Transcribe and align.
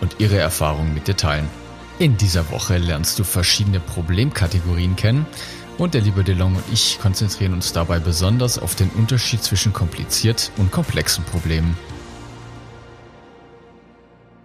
und 0.00 0.16
ihre 0.18 0.38
Erfahrungen 0.38 0.94
mit 0.94 1.08
dir 1.08 1.16
teilen. 1.16 1.48
In 1.98 2.16
dieser 2.16 2.50
Woche 2.50 2.78
lernst 2.78 3.18
du 3.18 3.24
verschiedene 3.24 3.80
Problemkategorien 3.80 4.96
kennen 4.96 5.26
und 5.78 5.94
der 5.94 6.00
liebe 6.00 6.24
DeLong 6.24 6.56
und 6.56 6.64
ich 6.72 6.98
konzentrieren 7.00 7.54
uns 7.54 7.72
dabei 7.72 7.98
besonders 7.98 8.58
auf 8.58 8.74
den 8.74 8.90
Unterschied 8.90 9.42
zwischen 9.42 9.72
kompliziert 9.72 10.52
und 10.56 10.70
komplexen 10.70 11.24
Problemen. 11.24 11.76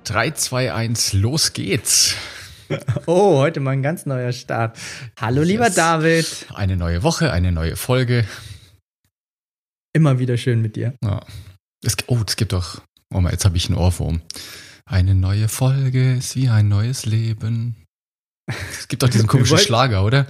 3, 0.05 0.31
2, 0.31 0.73
1, 0.73 1.13
los 1.13 1.53
geht's! 1.53 2.15
Oh, 3.05 3.37
heute 3.37 3.59
mal 3.59 3.71
ein 3.71 3.83
ganz 3.83 4.05
neuer 4.05 4.31
Start. 4.31 4.77
Hallo, 5.19 5.41
yes. 5.41 5.47
lieber 5.47 5.69
David. 5.69 6.25
Eine 6.55 6.75
neue 6.75 7.03
Woche, 7.03 7.31
eine 7.31 7.51
neue 7.51 7.75
Folge. 7.75 8.25
Immer 9.93 10.17
wieder 10.17 10.37
schön 10.37 10.61
mit 10.61 10.75
dir. 10.75 10.95
Ja. 11.03 11.21
Es, 11.83 11.97
oh, 12.07 12.19
es 12.25 12.35
gibt 12.35 12.53
doch. 12.53 12.81
Oh 13.13 13.21
mal, 13.21 13.31
jetzt 13.31 13.45
habe 13.45 13.57
ich 13.57 13.67
einen 13.67 13.77
Ohrwurm. 13.77 14.21
Eine 14.85 15.15
neue 15.15 15.47
Folge 15.47 16.15
ist 16.15 16.35
wie 16.35 16.49
ein 16.49 16.67
neues 16.67 17.05
Leben. 17.05 17.75
Es 18.47 18.87
gibt 18.87 19.03
doch 19.03 19.09
diesen 19.09 19.27
komischen 19.27 19.57
Schlager, 19.57 20.03
oder? 20.03 20.27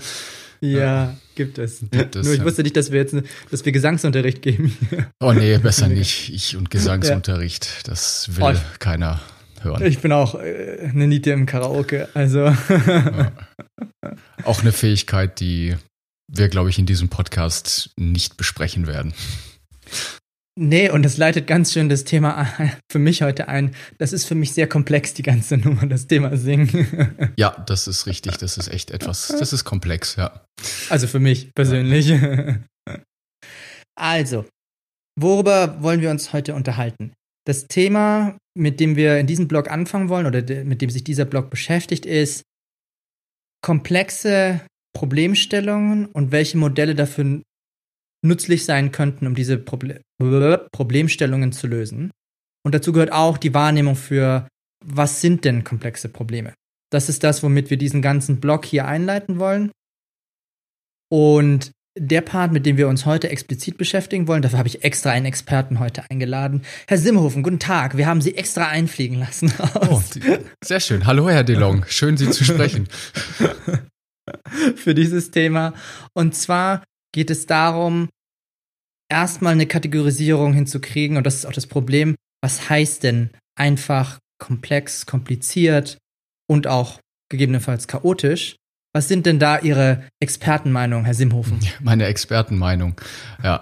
Ja, 0.62 0.80
ja, 0.80 1.18
gibt 1.36 1.58
es. 1.58 1.84
Gibt 1.92 2.16
es 2.16 2.26
Nur 2.26 2.34
ich 2.34 2.40
ja. 2.40 2.46
wusste 2.46 2.64
nicht, 2.64 2.78
dass 2.78 2.92
wir 2.92 3.02
jetzt, 3.02 3.16
dass 3.52 3.66
wir 3.66 3.72
Gesangsunterricht 3.72 4.42
geben. 4.42 4.78
Oh 5.20 5.34
nee, 5.34 5.58
besser 5.58 5.90
nicht. 5.90 6.30
Ich 6.30 6.56
und 6.56 6.70
Gesangsunterricht, 6.70 7.66
ja. 7.66 7.72
das 7.86 8.36
will 8.38 8.44
oh, 8.44 8.78
keiner 8.80 9.20
hören. 9.62 9.86
Ich 9.86 10.00
bin 10.00 10.12
auch 10.12 10.36
äh, 10.36 10.90
eine 10.90 11.08
Niete 11.08 11.32
im 11.32 11.46
Karaoke, 11.46 12.08
also. 12.14 12.46
Auch 14.44 14.62
eine 14.62 14.74
Fähigkeit, 14.74 15.40
die 15.40 15.76
wir, 16.28 16.50
glaube 16.50 16.70
ich, 16.70 16.78
in 16.78 16.86
diesem 16.86 17.10
Podcast 17.10 17.92
nicht 17.98 18.38
besprechen 18.38 18.88
werden. 18.88 19.14
Nee, 20.56 20.90
und 20.90 21.04
das 21.04 21.18
leitet 21.18 21.48
ganz 21.48 21.74
schön 21.74 21.90
das 21.90 22.04
Thema 22.04 22.48
für 22.92 23.00
mich 23.00 23.24
heute 23.24 23.48
ein. 23.48 23.76
Das 23.98 24.14
ist 24.14 24.26
für 24.26 24.36
mich 24.36 24.54
sehr 24.54 24.68
komplex, 24.68 25.14
die 25.14 25.24
ganze 25.24 25.58
Nummer, 25.58 25.88
das 25.88 26.08
Thema 26.08 26.38
Singen. 26.38 27.34
Ja, 27.38 27.64
das 27.68 27.88
ist 27.88 28.06
richtig. 28.06 28.38
Das 28.38 28.58
ist 28.58 28.68
echt 28.68 28.92
etwas, 28.92 29.28
das 29.28 29.54
ist 29.54 29.64
komplex, 29.64 30.16
ja. 30.16 30.46
Also 30.90 31.08
für 31.08 31.20
mich 31.20 31.54
persönlich. 31.56 32.10
Ja. 32.10 32.60
Also, 33.96 34.46
worüber 35.20 35.84
wollen 35.84 36.02
wir 36.02 36.10
uns 36.10 36.34
heute 36.34 36.56
unterhalten? 36.56 37.14
Das 37.46 37.68
Thema, 37.68 38.36
mit 38.58 38.80
dem 38.80 38.96
wir 38.96 39.20
in 39.20 39.28
diesem 39.28 39.48
Blog 39.48 39.70
anfangen 39.70 40.10
wollen 40.10 40.26
oder 40.26 40.42
mit 40.64 40.82
dem 40.82 40.90
sich 40.90 41.04
dieser 41.04 41.26
Blog 41.26 41.52
beschäftigt, 41.52 42.08
ist 42.08 42.42
komplexe 43.62 44.62
Problemstellungen 44.96 46.08
und 46.08 46.32
welche 46.32 46.58
Modelle 46.58 46.96
dafür 46.96 47.44
nützlich 48.24 48.66
sein 48.66 48.92
könnten, 48.92 49.28
um 49.28 49.36
diese 49.36 49.58
Proble 49.58 50.02
Problemstellungen 50.72 51.52
zu 51.52 51.68
lösen. 51.68 52.12
Und 52.66 52.74
dazu 52.74 52.94
gehört 52.94 53.12
auch 53.12 53.38
die 53.38 53.54
Wahrnehmung 53.54 53.96
für, 53.96 54.48
was 54.84 55.22
sind 55.22 55.44
denn 55.44 55.64
komplexe 55.64 56.10
Probleme? 56.10 56.54
Das 56.92 57.10
ist 57.10 57.24
das, 57.24 57.44
womit 57.44 57.70
wir 57.70 57.78
diesen 57.78 58.02
ganzen 58.02 58.40
Blog 58.40 58.66
hier 58.66 58.86
einleiten 58.86 59.40
wollen. 59.40 59.72
Und 61.12 61.72
der 61.98 62.22
Part, 62.22 62.52
mit 62.52 62.66
dem 62.66 62.78
wir 62.78 62.88
uns 62.88 63.06
heute 63.06 63.30
explizit 63.30 63.78
beschäftigen 63.78 64.28
wollen, 64.28 64.42
dafür 64.42 64.60
habe 64.60 64.68
ich 64.68 64.84
extra 64.84 65.12
einen 65.12 65.26
Experten 65.26 65.80
heute 65.80 66.10
eingeladen. 66.10 66.64
Herr 66.88 66.98
Simhofen, 66.98 67.44
guten 67.44 67.60
Tag. 67.60 67.98
Wir 67.98 68.08
haben 68.08 68.22
Sie 68.22 68.36
extra 68.36 68.68
einfliegen 68.68 69.20
lassen. 69.20 69.54
Oh, 69.90 70.02
sehr 70.64 70.80
schön. 70.80 71.06
Hallo, 71.06 71.30
Herr 71.30 71.44
DeLong. 71.44 71.86
Schön, 71.88 72.18
Sie 72.18 72.30
zu 72.30 72.44
sprechen. 72.44 72.88
Für 74.76 74.96
dieses 74.96 75.32
Thema. 75.32 75.74
Und 76.14 76.36
zwar 76.36 76.84
geht 77.14 77.30
es 77.30 77.46
darum, 77.46 78.10
erstmal 79.10 79.54
eine 79.54 79.68
Kategorisierung 79.68 80.54
hinzukriegen. 80.54 81.18
Und 81.18 81.26
das 81.26 81.36
ist 81.36 81.46
auch 81.46 81.54
das 81.54 81.68
Problem. 81.68 82.16
Was 82.42 82.70
heißt 82.70 83.04
denn 83.04 83.30
einfach, 83.56 84.20
komplex, 84.40 85.06
kompliziert 85.06 85.98
und 86.50 86.68
auch 86.68 87.00
gegebenenfalls 87.30 87.88
chaotisch? 87.88 88.58
Was 88.96 89.08
sind 89.08 89.26
denn 89.26 89.40
da 89.40 89.58
Ihre 89.58 90.04
Expertenmeinungen, 90.20 91.06
Herr 91.06 91.16
Simhofen? 91.16 91.60
Meine 91.82 92.06
Expertenmeinung. 92.06 92.94
Ja, 93.44 93.60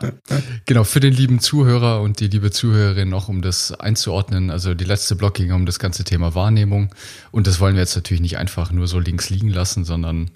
genau. 0.66 0.84
Für 0.84 1.00
den 1.00 1.14
lieben 1.14 1.40
Zuhörer 1.40 2.02
und 2.02 2.20
die 2.20 2.28
liebe 2.28 2.52
Zuhörerin 2.52 3.08
noch, 3.08 3.30
um 3.30 3.42
das 3.42 3.72
einzuordnen. 3.72 4.50
Also 4.50 4.74
die 4.74 4.84
letzte 4.84 5.16
Block 5.16 5.36
ging 5.36 5.54
um 5.54 5.66
das 5.66 5.80
ganze 5.80 6.04
Thema 6.04 6.36
Wahrnehmung. 6.36 6.94
Und 7.32 7.48
das 7.48 7.62
wollen 7.62 7.76
wir 7.76 7.82
jetzt 7.82 7.96
natürlich 7.96 8.20
nicht 8.20 8.38
einfach 8.38 8.74
nur 8.74 8.88
so 8.88 9.00
links 9.00 9.30
liegen 9.30 9.48
lassen, 9.48 9.86
sondern 9.86 10.32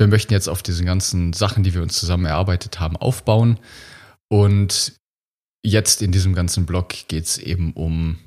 wir 0.00 0.08
möchten 0.08 0.32
jetzt 0.32 0.48
auf 0.48 0.62
diesen 0.62 0.86
ganzen 0.86 1.32
Sachen, 1.32 1.62
die 1.62 1.74
wir 1.74 1.82
uns 1.82 1.98
zusammen 1.98 2.24
erarbeitet 2.24 2.80
haben, 2.80 2.96
aufbauen. 2.96 3.60
Und 4.28 4.94
jetzt 5.62 6.02
in 6.02 6.10
diesem 6.10 6.34
ganzen 6.34 6.66
Block 6.66 6.94
geht 7.06 7.24
es 7.24 7.38
eben 7.38 7.72
um 7.74 8.18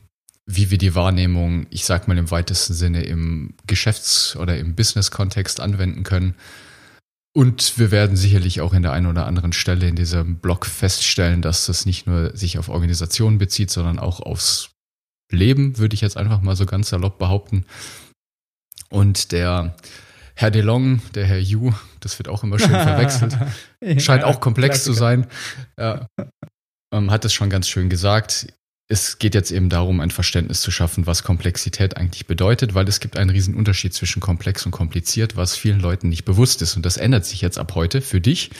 wie 0.45 0.71
wir 0.71 0.77
die 0.77 0.95
Wahrnehmung, 0.95 1.67
ich 1.69 1.85
sag 1.85 2.07
mal 2.07 2.17
im 2.17 2.29
weitesten 2.29 2.73
Sinne 2.73 3.03
im 3.03 3.53
Geschäfts- 3.65 4.35
oder 4.35 4.57
im 4.57 4.75
Business-Kontext 4.75 5.59
anwenden 5.59 6.03
können. 6.03 6.35
Und 7.33 7.79
wir 7.79 7.91
werden 7.91 8.15
sicherlich 8.15 8.61
auch 8.61 8.73
in 8.73 8.83
der 8.83 8.91
einen 8.91 9.07
oder 9.07 9.25
anderen 9.25 9.53
Stelle 9.53 9.87
in 9.87 9.95
diesem 9.95 10.37
Blog 10.37 10.65
feststellen, 10.65 11.41
dass 11.41 11.65
das 11.65 11.85
nicht 11.85 12.05
nur 12.05 12.35
sich 12.35 12.59
auf 12.59 12.69
Organisationen 12.69 13.37
bezieht, 13.37 13.71
sondern 13.71 13.99
auch 13.99 14.19
aufs 14.19 14.69
Leben, 15.31 15.77
würde 15.79 15.95
ich 15.95 16.01
jetzt 16.01 16.17
einfach 16.17 16.41
mal 16.41 16.55
so 16.55 16.65
ganz 16.65 16.89
salopp 16.89 17.17
behaupten. 17.17 17.65
Und 18.89 19.31
der 19.31 19.75
Herr 20.35 20.51
DeLong, 20.51 21.01
der 21.13 21.25
Herr 21.25 21.39
Yu, 21.39 21.73
das 21.99 22.17
wird 22.19 22.27
auch 22.27 22.43
immer 22.43 22.59
schön 22.59 22.69
verwechselt, 22.71 23.37
scheint 24.01 24.23
auch 24.23 24.39
komplex 24.39 24.83
zu 24.83 24.93
sein, 24.93 25.27
ja, 25.79 26.07
ähm, 26.93 27.11
hat 27.11 27.25
es 27.25 27.33
schon 27.33 27.49
ganz 27.49 27.67
schön 27.67 27.89
gesagt 27.89 28.47
es 28.93 29.17
geht 29.17 29.33
jetzt 29.33 29.51
eben 29.51 29.69
darum, 29.69 29.99
ein 30.01 30.11
Verständnis 30.11 30.61
zu 30.61 30.69
schaffen, 30.69 31.07
was 31.07 31.23
Komplexität 31.23 31.97
eigentlich 31.97 32.27
bedeutet, 32.27 32.73
weil 32.73 32.87
es 32.87 32.99
gibt 32.99 33.17
einen 33.17 33.29
riesen 33.29 33.55
Unterschied 33.55 33.93
zwischen 33.93 34.19
komplex 34.19 34.65
und 34.65 34.71
kompliziert, 34.71 35.35
was 35.35 35.55
vielen 35.55 35.79
Leuten 35.79 36.09
nicht 36.09 36.25
bewusst 36.25 36.61
ist. 36.61 36.75
Und 36.75 36.85
das 36.85 36.97
ändert 36.97 37.25
sich 37.25 37.41
jetzt 37.41 37.57
ab 37.57 37.75
heute 37.75 38.01
für 38.01 38.21
dich. 38.21 38.51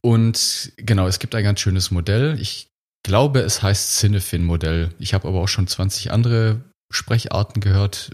Und 0.00 0.72
genau, 0.76 1.06
es 1.06 1.20
gibt 1.20 1.34
ein 1.34 1.44
ganz 1.44 1.60
schönes 1.60 1.92
Modell. 1.92 2.36
Ich 2.40 2.66
glaube, 3.04 3.40
es 3.40 3.62
heißt 3.62 3.98
Cinefin-Modell. 3.98 4.90
Ich 4.98 5.14
habe 5.14 5.28
aber 5.28 5.40
auch 5.40 5.48
schon 5.48 5.68
20 5.68 6.10
andere 6.10 6.62
Sprecharten 6.92 7.60
gehört. 7.62 8.10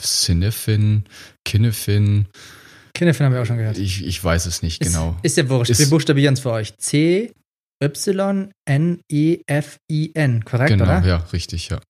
Cinefin, 0.00 1.04
Kinefin. 1.44 2.26
Kinefin 2.94 3.26
haben 3.26 3.32
wir 3.32 3.42
auch 3.42 3.46
schon 3.46 3.58
gehört. 3.58 3.78
Ich, 3.78 4.04
ich 4.04 4.22
weiß 4.22 4.46
es 4.46 4.62
nicht 4.62 4.80
ist, 4.80 4.92
genau. 4.92 5.16
Ist 5.22 5.36
ja 5.36 5.48
wurscht. 5.48 5.70
Ist, 5.70 5.78
wir 5.78 5.90
buchstabieren 5.90 6.34
es 6.34 6.40
für 6.40 6.50
euch. 6.52 6.76
C, 6.78 7.32
Y-N-E-F-I-N, 7.82 9.04
korrekt, 10.44 10.70
genau, 10.70 10.84
oder? 10.84 11.00
Genau, 11.00 11.08
ja, 11.08 11.16
richtig, 11.32 11.68
ja. 11.68 11.80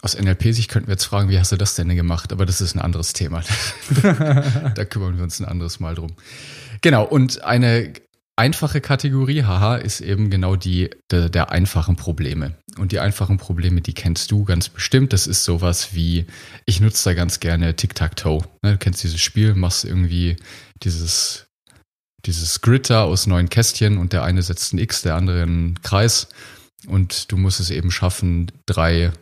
Aus 0.00 0.16
NLP-Sicht 0.16 0.70
könnten 0.70 0.86
wir 0.86 0.92
jetzt 0.92 1.04
fragen, 1.04 1.28
wie 1.28 1.38
hast 1.38 1.50
du 1.50 1.56
das 1.56 1.74
denn 1.74 1.88
gemacht? 1.88 2.32
Aber 2.32 2.46
das 2.46 2.60
ist 2.60 2.76
ein 2.76 2.80
anderes 2.80 3.12
Thema. 3.12 3.42
da 4.02 4.84
kümmern 4.84 5.16
wir 5.16 5.24
uns 5.24 5.40
ein 5.40 5.44
anderes 5.46 5.80
Mal 5.80 5.96
drum. 5.96 6.14
Genau, 6.82 7.04
und 7.04 7.42
eine 7.42 7.92
einfache 8.38 8.80
Kategorie, 8.80 9.42
haha, 9.42 9.76
ist 9.76 10.00
eben 10.00 10.30
genau 10.30 10.56
die 10.56 10.90
der, 11.10 11.28
der 11.28 11.50
einfachen 11.50 11.96
Probleme. 11.96 12.54
Und 12.78 12.92
die 12.92 13.00
einfachen 13.00 13.36
Probleme, 13.36 13.80
die 13.80 13.94
kennst 13.94 14.30
du 14.30 14.44
ganz 14.44 14.68
bestimmt. 14.68 15.12
Das 15.12 15.26
ist 15.26 15.44
sowas 15.44 15.94
wie, 15.94 16.26
ich 16.64 16.80
nutze 16.80 17.10
da 17.10 17.14
ganz 17.14 17.40
gerne 17.40 17.74
Tic-Tac-Toe. 17.74 18.42
Ne, 18.62 18.72
du 18.72 18.78
kennst 18.78 19.02
dieses 19.02 19.20
Spiel, 19.20 19.54
machst 19.54 19.84
irgendwie 19.84 20.36
dieses 20.82 21.48
dieses 22.26 22.60
Grid 22.60 22.90
da 22.90 23.04
aus 23.04 23.26
neun 23.26 23.48
Kästchen 23.48 23.98
und 23.98 24.12
der 24.12 24.22
eine 24.22 24.42
setzt 24.42 24.72
ein 24.72 24.78
X, 24.78 25.02
der 25.02 25.14
andere 25.14 25.42
einen 25.42 25.80
Kreis. 25.82 26.28
Und 26.86 27.30
du 27.32 27.36
musst 27.36 27.60
es 27.60 27.70
eben 27.70 27.90
schaffen, 27.90 28.52
drei 28.66 29.12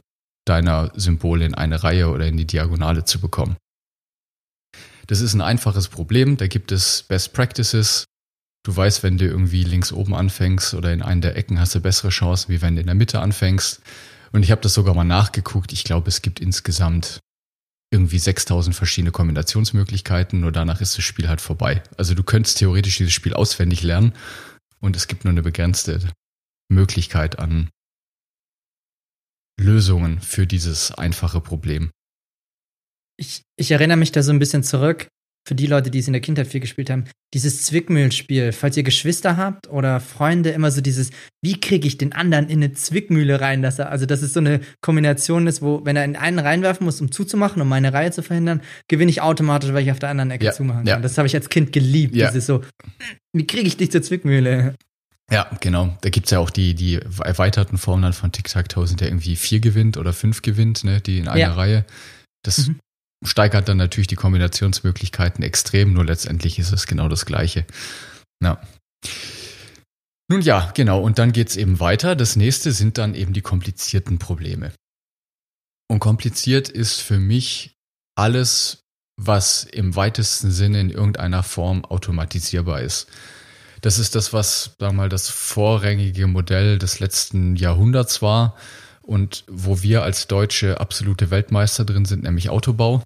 deiner 0.44 0.92
Symbole 0.94 1.44
in 1.44 1.54
eine 1.54 1.82
Reihe 1.82 2.08
oder 2.08 2.26
in 2.26 2.36
die 2.36 2.46
Diagonale 2.46 3.04
zu 3.04 3.20
bekommen. 3.20 3.56
Das 5.06 5.20
ist 5.20 5.34
ein 5.34 5.40
einfaches 5.40 5.88
Problem, 5.88 6.36
da 6.36 6.46
gibt 6.46 6.72
es 6.72 7.02
Best 7.04 7.32
Practices. 7.32 8.04
Du 8.66 8.74
weißt, 8.74 9.04
wenn 9.04 9.16
du 9.16 9.24
irgendwie 9.24 9.62
links 9.62 9.92
oben 9.92 10.12
anfängst 10.12 10.74
oder 10.74 10.92
in 10.92 11.00
einen 11.00 11.20
der 11.20 11.36
Ecken 11.36 11.60
hast 11.60 11.76
du 11.76 11.80
bessere 11.80 12.08
Chancen, 12.08 12.48
wie 12.48 12.62
wenn 12.62 12.74
du 12.74 12.80
in 12.80 12.88
der 12.88 12.96
Mitte 12.96 13.20
anfängst. 13.20 13.80
Und 14.32 14.42
ich 14.42 14.50
habe 14.50 14.60
das 14.60 14.74
sogar 14.74 14.92
mal 14.92 15.04
nachgeguckt. 15.04 15.72
Ich 15.72 15.84
glaube, 15.84 16.08
es 16.08 16.20
gibt 16.20 16.40
insgesamt 16.40 17.20
irgendwie 17.92 18.18
6000 18.18 18.74
verschiedene 18.74 19.12
Kombinationsmöglichkeiten, 19.12 20.40
nur 20.40 20.50
danach 20.50 20.80
ist 20.80 20.98
das 20.98 21.04
Spiel 21.04 21.28
halt 21.28 21.40
vorbei. 21.40 21.80
Also 21.96 22.14
du 22.14 22.24
könntest 22.24 22.58
theoretisch 22.58 22.96
dieses 22.96 23.12
Spiel 23.12 23.34
auswendig 23.34 23.84
lernen 23.84 24.14
und 24.80 24.96
es 24.96 25.06
gibt 25.06 25.24
nur 25.24 25.30
eine 25.30 25.42
begrenzte 25.42 26.00
Möglichkeit 26.68 27.38
an 27.38 27.70
Lösungen 29.60 30.20
für 30.20 30.48
dieses 30.48 30.90
einfache 30.90 31.40
Problem. 31.40 31.92
Ich, 33.16 33.42
ich 33.56 33.70
erinnere 33.70 33.96
mich 33.96 34.10
da 34.10 34.24
so 34.24 34.32
ein 34.32 34.40
bisschen 34.40 34.64
zurück 34.64 35.06
für 35.46 35.54
die 35.54 35.66
Leute, 35.66 35.90
die 35.93 36.00
es 36.00 36.08
in 36.08 36.12
der 36.12 36.20
Kindheit 36.20 36.48
viel 36.48 36.58
gespielt 36.60 36.90
haben, 36.90 37.04
dieses 37.32 37.62
Zwickmühlenspiel, 37.62 38.50
falls 38.52 38.76
ihr 38.76 38.82
Geschwister 38.82 39.37
habt 39.37 39.69
oder 39.69 40.00
Freunde, 40.00 40.50
immer 40.50 40.70
so 40.72 40.81
dieses, 40.81 41.10
wie 41.40 41.60
kriege 41.60 41.87
ich 41.87 41.98
den 41.98 42.12
anderen 42.12 42.48
in 42.48 42.62
eine 42.62 42.72
Zwickmühle 42.72 43.40
rein, 43.40 43.62
dass 43.62 43.78
er, 43.78 43.90
also 43.90 44.06
dass 44.06 44.22
es 44.22 44.32
so 44.32 44.40
eine 44.40 44.60
Kombination 44.81 45.46
ist, 45.46 45.62
wo, 45.62 45.84
wenn 45.84 45.94
er 45.94 46.04
in 46.04 46.16
einen 46.16 46.40
reinwerfen 46.40 46.84
muss, 46.84 47.00
um 47.00 47.12
zuzumachen, 47.12 47.62
um 47.62 47.69
meine 47.69 47.93
Reihe 47.93 48.10
zu 48.10 48.22
verhindern, 48.22 48.60
gewinne 48.88 49.10
ich 49.10 49.22
automatisch, 49.22 49.72
weil 49.72 49.84
ich 49.84 49.93
auf 49.93 50.00
der 50.00 50.08
anderen 50.08 50.32
Ecke 50.32 50.46
ja, 50.46 50.52
zumachen 50.52 50.81
kann. 50.84 50.87
Ja. 50.88 50.98
Das 51.00 51.16
habe 51.16 51.28
ich 51.28 51.34
als 51.37 51.49
Kind 51.49 51.72
geliebt, 51.72 52.16
Ja. 52.16 52.26
dieses 52.26 52.46
so, 52.46 52.62
wie 53.32 53.46
kriege 53.46 53.69
ich 53.69 53.76
dich 53.76 53.92
zur 53.92 54.02
Zwickmühle? 54.02 54.75
Ja, 55.31 55.49
genau. 55.60 55.96
Da 56.02 56.10
gibt's 56.10 56.31
ja 56.31 56.38
auch 56.38 56.50
die, 56.50 56.75
die 56.75 56.96
erweiterten 57.20 57.78
Formen 57.78 58.02
dann 58.02 58.12
von 58.12 58.32
Tic-Tac-Toe 58.32 58.87
sind 58.87 59.00
ja 59.00 59.08
irgendwie 59.08 59.37
vier 59.37 59.60
gewinnt 59.60 59.96
oder 59.96 60.12
fünf 60.12 60.42
gewinnt, 60.42 60.84
ne, 60.84 61.00
die 61.00 61.19
in 61.19 61.28
einer. 61.28 61.56
Reihe. 61.56 61.84
Das 62.42 62.69
Mhm. 62.69 62.78
Steigert 63.24 63.68
dann 63.68 63.76
natürlich 63.76 64.06
die 64.06 64.16
Kombinationsmöglichkeiten 64.16 65.42
extrem, 65.42 65.92
nur 65.92 66.04
letztendlich 66.04 66.58
ist 66.58 66.72
es 66.72 66.86
genau 66.86 67.08
das 67.08 67.26
Gleiche. 67.26 67.66
Ja. 68.42 68.60
Nun 70.28 70.40
ja, 70.40 70.72
genau. 70.74 71.00
Und 71.00 71.18
dann 71.18 71.32
geht's 71.32 71.56
eben 71.56 71.78
weiter. 71.80 72.16
Das 72.16 72.36
nächste 72.36 72.72
sind 72.72 72.98
dann 72.98 73.14
eben 73.14 73.32
die 73.32 73.42
komplizierten 73.42 74.18
Probleme. 74.18 74.72
Und 75.88 76.00
kompliziert 76.00 76.68
ist 76.68 77.00
für 77.00 77.18
mich 77.18 77.76
alles, 78.16 78.82
was 79.16 79.64
im 79.64 79.94
weitesten 79.94 80.50
Sinne 80.50 80.80
in 80.80 80.90
irgendeiner 80.90 81.42
Form 81.42 81.84
automatisierbar 81.84 82.80
ist. 82.80 83.06
Das 83.82 83.98
ist 83.98 84.14
das, 84.14 84.32
was, 84.32 84.74
sagen 84.78 84.96
wir 84.96 85.02
mal, 85.02 85.08
das 85.08 85.28
vorrangige 85.28 86.26
Modell 86.26 86.78
des 86.78 86.98
letzten 86.98 87.56
Jahrhunderts 87.56 88.20
war 88.20 88.56
und 89.06 89.44
wo 89.46 89.82
wir 89.82 90.02
als 90.02 90.26
Deutsche 90.26 90.80
absolute 90.80 91.30
Weltmeister 91.30 91.84
drin 91.84 92.04
sind, 92.04 92.24
nämlich 92.24 92.50
Autobau. 92.50 93.02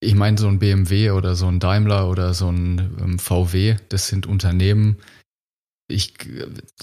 Ich 0.00 0.14
meine, 0.14 0.38
so 0.38 0.48
ein 0.48 0.58
BMW 0.58 1.10
oder 1.10 1.34
so 1.34 1.46
ein 1.46 1.60
Daimler 1.60 2.08
oder 2.08 2.34
so 2.34 2.50
ein 2.50 2.96
ähm, 3.00 3.18
VW, 3.18 3.76
das 3.88 4.08
sind 4.08 4.26
Unternehmen, 4.26 4.98
ich, 5.88 6.14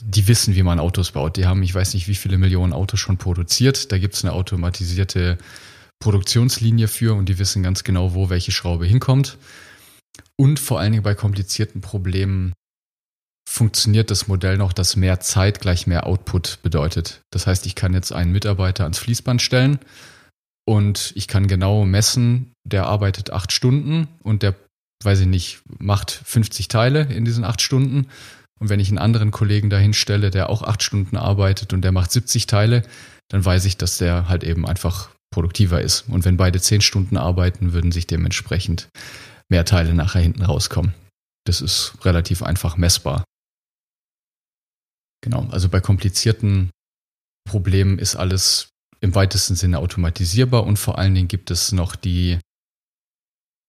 die 0.01 0.27
wissen, 0.27 0.55
wie 0.55 0.63
man 0.63 0.79
Autos 0.79 1.11
baut. 1.11 1.37
Die 1.37 1.45
haben, 1.45 1.61
ich 1.61 1.75
weiß 1.75 1.93
nicht, 1.93 2.07
wie 2.07 2.15
viele 2.15 2.37
Millionen 2.37 2.73
Autos 2.73 2.99
schon 2.99 3.17
produziert. 3.17 3.91
Da 3.91 3.99
gibt 3.99 4.15
es 4.15 4.23
eine 4.23 4.33
automatisierte 4.33 5.37
Produktionslinie 5.99 6.87
für 6.87 7.13
und 7.13 7.29
die 7.29 7.37
wissen 7.37 7.61
ganz 7.61 7.83
genau, 7.83 8.15
wo 8.15 8.29
welche 8.29 8.51
Schraube 8.51 8.85
hinkommt. 8.85 9.37
Und 10.37 10.59
vor 10.59 10.79
allen 10.79 10.91
Dingen 10.91 11.03
bei 11.03 11.13
komplizierten 11.13 11.81
Problemen 11.81 12.53
funktioniert 13.47 14.11
das 14.11 14.27
Modell 14.27 14.57
noch, 14.57 14.73
dass 14.73 14.95
mehr 14.95 15.19
Zeit 15.19 15.61
gleich 15.61 15.87
mehr 15.87 16.07
Output 16.07 16.59
bedeutet. 16.63 17.21
Das 17.31 17.47
heißt, 17.47 17.65
ich 17.65 17.75
kann 17.75 17.93
jetzt 17.93 18.11
einen 18.11 18.31
Mitarbeiter 18.31 18.83
ans 18.83 18.97
Fließband 18.97 19.41
stellen 19.41 19.79
und 20.67 21.13
ich 21.15 21.27
kann 21.27 21.47
genau 21.47 21.85
messen, 21.85 22.53
der 22.63 22.87
arbeitet 22.87 23.31
acht 23.31 23.51
Stunden 23.51 24.07
und 24.23 24.41
der, 24.41 24.55
weiß 25.03 25.21
ich 25.21 25.27
nicht, 25.27 25.61
macht 25.77 26.11
50 26.11 26.67
Teile 26.67 27.03
in 27.03 27.23
diesen 27.23 27.43
acht 27.43 27.61
Stunden. 27.61 28.07
Und 28.59 28.69
wenn 28.69 28.79
ich 28.79 28.89
einen 28.89 28.97
anderen 28.97 29.31
Kollegen 29.31 29.69
dahin 29.69 29.93
stelle, 29.93 30.31
der 30.31 30.49
auch 30.49 30.63
acht 30.63 30.81
Stunden 30.81 31.17
arbeitet 31.17 31.73
und 31.73 31.81
der 31.81 31.91
macht 31.91 32.11
70 32.11 32.47
Teile, 32.47 32.83
dann 33.29 33.43
weiß 33.43 33.65
ich, 33.65 33.77
dass 33.77 33.97
der 33.97 34.27
halt 34.27 34.43
eben 34.43 34.65
einfach 34.65 35.09
produktiver 35.31 35.81
ist. 35.81 36.05
Und 36.07 36.25
wenn 36.25 36.37
beide 36.37 36.61
zehn 36.61 36.81
Stunden 36.81 37.17
arbeiten, 37.17 37.73
würden 37.73 37.91
sich 37.91 38.07
dementsprechend 38.07 38.87
mehr 39.49 39.65
Teile 39.65 39.93
nachher 39.93 40.21
hinten 40.21 40.43
rauskommen. 40.43 40.93
Das 41.45 41.61
ist 41.61 41.93
relativ 42.03 42.41
einfach 42.41 42.77
messbar. 42.77 43.23
Genau, 45.25 45.47
also 45.49 45.69
bei 45.69 45.79
komplizierten 45.79 46.69
Problemen 47.49 47.97
ist 47.97 48.15
alles 48.15 48.69
im 49.01 49.15
weitesten 49.15 49.55
Sinne 49.55 49.79
automatisierbar 49.79 50.63
und 50.63 50.77
vor 50.77 50.99
allen 50.99 51.15
Dingen 51.15 51.27
gibt 51.27 51.49
es 51.49 51.71
noch 51.71 51.95
die, 51.95 52.37